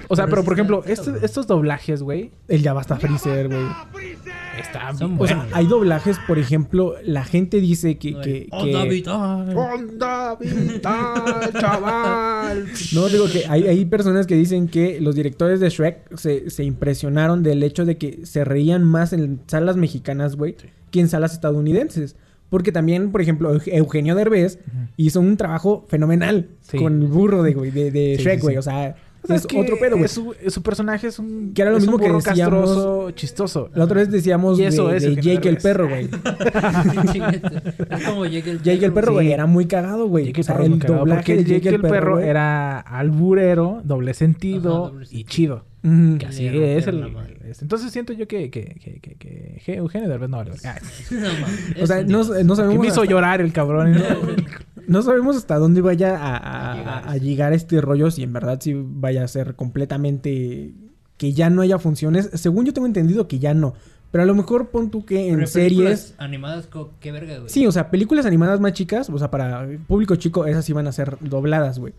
[0.08, 3.60] O sea, Pero por está- ejemplo, está estos, doblajes, güey, El ya basta Freezer, güey.
[4.58, 8.18] están Son O sea, hay doblajes, por ejemplo, la gente dice que...
[8.20, 9.54] Que, Oh, que- David, ay.
[11.60, 12.66] chaval.
[12.94, 16.64] No, digo que hay, hay personas que dicen que los directores de Shrek se, se
[16.64, 20.56] impresionaron del hecho de que se reían más en salas mexicanas, güey,
[20.90, 22.16] que en salas estadounidenses.
[22.50, 24.58] Porque también, por ejemplo, Euge- Eugenio Derbez
[24.96, 26.78] hizo un trabajo fenomenal Sí.
[26.78, 28.54] con el burro de, güey, de, de Sí, Shrek, sí, güey.
[28.54, 28.58] sí.
[28.58, 30.08] O sea, O sea, es otro pedo, güey.
[30.08, 31.52] Su, su personaje es un.
[31.54, 32.24] Que era lo es mismo que decíamos-
[32.70, 33.70] castroso, chistoso.
[33.74, 36.08] La otra vez decíamos Y de, eso es de Jake el perro, güey.
[37.90, 39.14] es como Jake el Jake el perro, Sí.
[39.14, 40.26] güey, era muy cagado, güey.
[40.26, 42.18] Jake O sea, el perro es muy cagado, doblaje porque de el Jake el perro
[42.20, 45.28] era alburero, doble sentido Ajá, doble y sentido.
[45.28, 45.64] chido.
[45.82, 47.04] Que así es el.
[47.60, 48.64] Entonces siento yo que, que,
[49.00, 49.14] que,
[49.64, 50.50] que, Eugenio Derbez no vale.
[50.50, 50.76] verga.
[50.76, 52.78] Ah, No, mames, O sea, no, que sabemos...
[52.80, 53.92] me hizo hasta- llorar el cabrón.
[53.92, 54.02] ¿no?
[54.86, 56.88] No sabemos hasta dónde vaya a, a- A llegar.
[57.04, 60.72] a- a llegar este rollo, si en verdad sí vaya a ser completamente...
[61.16, 62.30] Que ya no haya funciones.
[62.34, 63.74] Según yo tengo entendido que ya no.
[64.12, 65.52] Pero a lo mejor pon tú que en series...
[65.72, 66.68] películas animadas,
[67.00, 67.50] qué verga, güey.
[67.50, 70.86] Sí, o sea, películas animadas más chicas, o sea, para público chico, esas sí van
[70.86, 71.92] a ser dobladas, güey.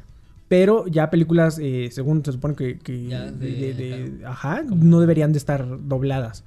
[0.49, 2.77] Pero ya películas, eh, según se supone que...
[2.79, 4.63] que Ya de- de- de- de- ajá.
[4.63, 6.43] no deberían de estar dobladas.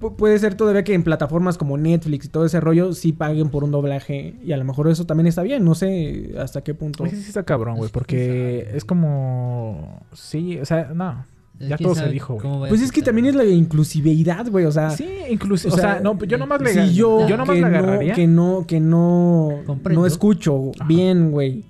[0.00, 3.48] Pu- puede ser todavía que en plataformas como Netflix y todo ese rollo sí paguen
[3.50, 4.34] por un doblaje.
[4.44, 5.64] Y a lo mejor eso también está bien.
[5.64, 7.04] No sé hasta qué punto.
[7.06, 10.00] Ese sí está cabrón, güey, Es porque es como...
[10.12, 11.24] Sí, o sea, no.
[11.60, 12.68] Ya todo se dijo, güey.
[12.68, 14.64] Pues es que también es la inclusividad, güey.
[14.64, 17.36] O sea, Sí, incluso, o o, sea, sea, no, yo nomás le si yo, yo
[17.36, 18.10] nomás que, le agarraría.
[18.10, 20.02] no, que no, que no, Comprendo.
[20.02, 20.86] no escucho Ajá.
[20.86, 21.64] bien, güey.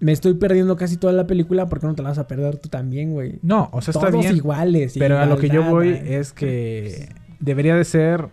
[0.00, 2.68] Me estoy perdiendo casi toda la película porque no te la vas a perder tú
[2.68, 3.38] también, güey.
[3.42, 4.36] No, o sea, está Todos bien.
[4.36, 4.94] iguales.
[4.98, 7.08] Pero a lo que yo voy es que
[7.40, 8.28] debería de ser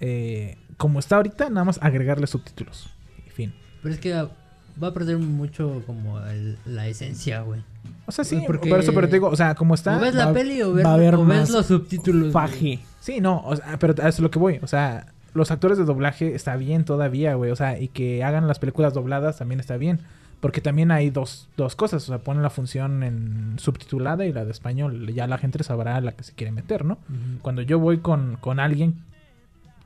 [0.00, 2.90] eh, como está ahorita, nada más agregarle subtítulos.
[3.26, 3.52] Y fin.
[3.82, 7.62] Pero es que va a perder mucho como el- la esencia, güey.
[8.06, 9.96] O sea, sí, Pues porque- por eso, pero te digo, o sea, como está.
[9.96, 12.20] O ves va- la peli o ves, va a haber o ves más los subtítulos.
[12.22, 12.32] güey.
[12.32, 12.78] Faje.
[13.00, 14.58] Sí, no, o sea, pero a eso es lo que voy.
[14.62, 17.50] O sea, los actores de doblaje está bien todavía, güey.
[17.50, 20.00] O sea, y que hagan las películas dobladas también está bien.
[20.40, 22.02] Porque también hay dos, dos cosas.
[22.04, 25.12] O sea, ponen la función en subtitulada y la de español.
[25.12, 26.98] Ya la gente sabrá la que se quiere meter, ¿no?
[27.42, 28.94] Cuando yo voy con, con alguien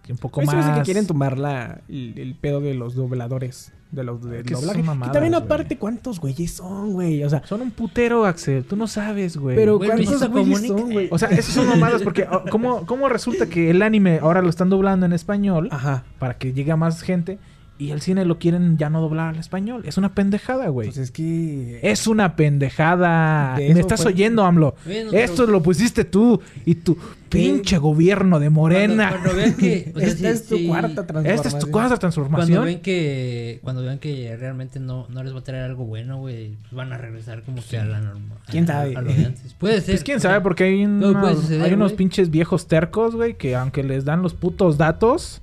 [0.05, 0.79] que un poco Pues más...
[0.79, 3.73] que quieren tomar la, el, el pedo de los dobladores.
[3.91, 4.83] De los del Que son doblaje.
[4.83, 5.45] mamadas, y también güey.
[5.45, 7.23] aparte, ¿cuántos güeyes son, güey?
[7.23, 8.65] O sea, Son un putero, Axel.
[8.65, 9.55] Tú no sabes, güey.
[9.57, 10.79] pero Güey, ¿cuántos Luisito güeyes Comunica.
[10.83, 11.09] son, güey?
[11.13, 14.49] O sea, esos son mamadas porque oh, ¿cómo, ¿cómo resulta que el anime ahora lo
[14.51, 16.05] están doblando en español Ajá.
[16.19, 17.39] para que llegue a más gente
[17.77, 19.83] y el cine lo quieren ya no doblar al español?
[19.85, 20.89] Es una pendejada, güey.
[20.89, 21.81] Pues es que...
[21.83, 23.57] Es una pendejada.
[23.57, 24.75] De Me estás fue- oyendo, AMLO.
[24.85, 26.97] Bueno, Esto pero- lo pusiste tú y tu
[27.29, 29.09] pinche gobierno de Morena.
[29.11, 29.93] Cuando, cuando vean que.
[29.97, 31.35] o sea, Esta sí, es tu sí, cuarta transformación.
[31.35, 32.65] Esta es tu cuarta Cuando transformación.
[32.65, 33.59] ven que.
[33.65, 36.51] Cuando vean que realmente no, no les va a traer algo bueno, güey.
[36.63, 38.37] Pues van a regresar como que a la norma.
[38.49, 38.95] ¿Quién sabe?
[38.97, 39.55] A, lo de antes.
[39.55, 39.95] Puede ser.
[39.97, 41.97] Pues quién sabe, porque hay, unos, suceder, hay unos güey.
[41.97, 45.43] pinches viejos tercos, güey, que aunque les dan los putos datos,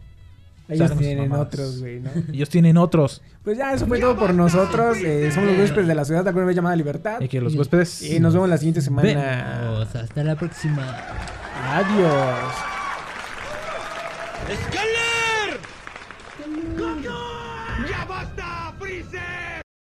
[0.71, 2.09] Ellos tienen otros, güey, ¿no?
[2.33, 3.21] ellos tienen otros.
[3.43, 4.97] Pues ya, eso fue todo por nosotros.
[5.11, 7.19] Eh, somos los huéspedes de la ciudad de alguna vez llamada Libertad.
[7.21, 8.03] Y que los huéspedes.
[8.03, 9.59] Y nos vemos la siguiente semana.
[9.61, 9.95] Vemos.
[9.95, 10.83] Hasta la próxima.
[11.73, 12.53] Adiós.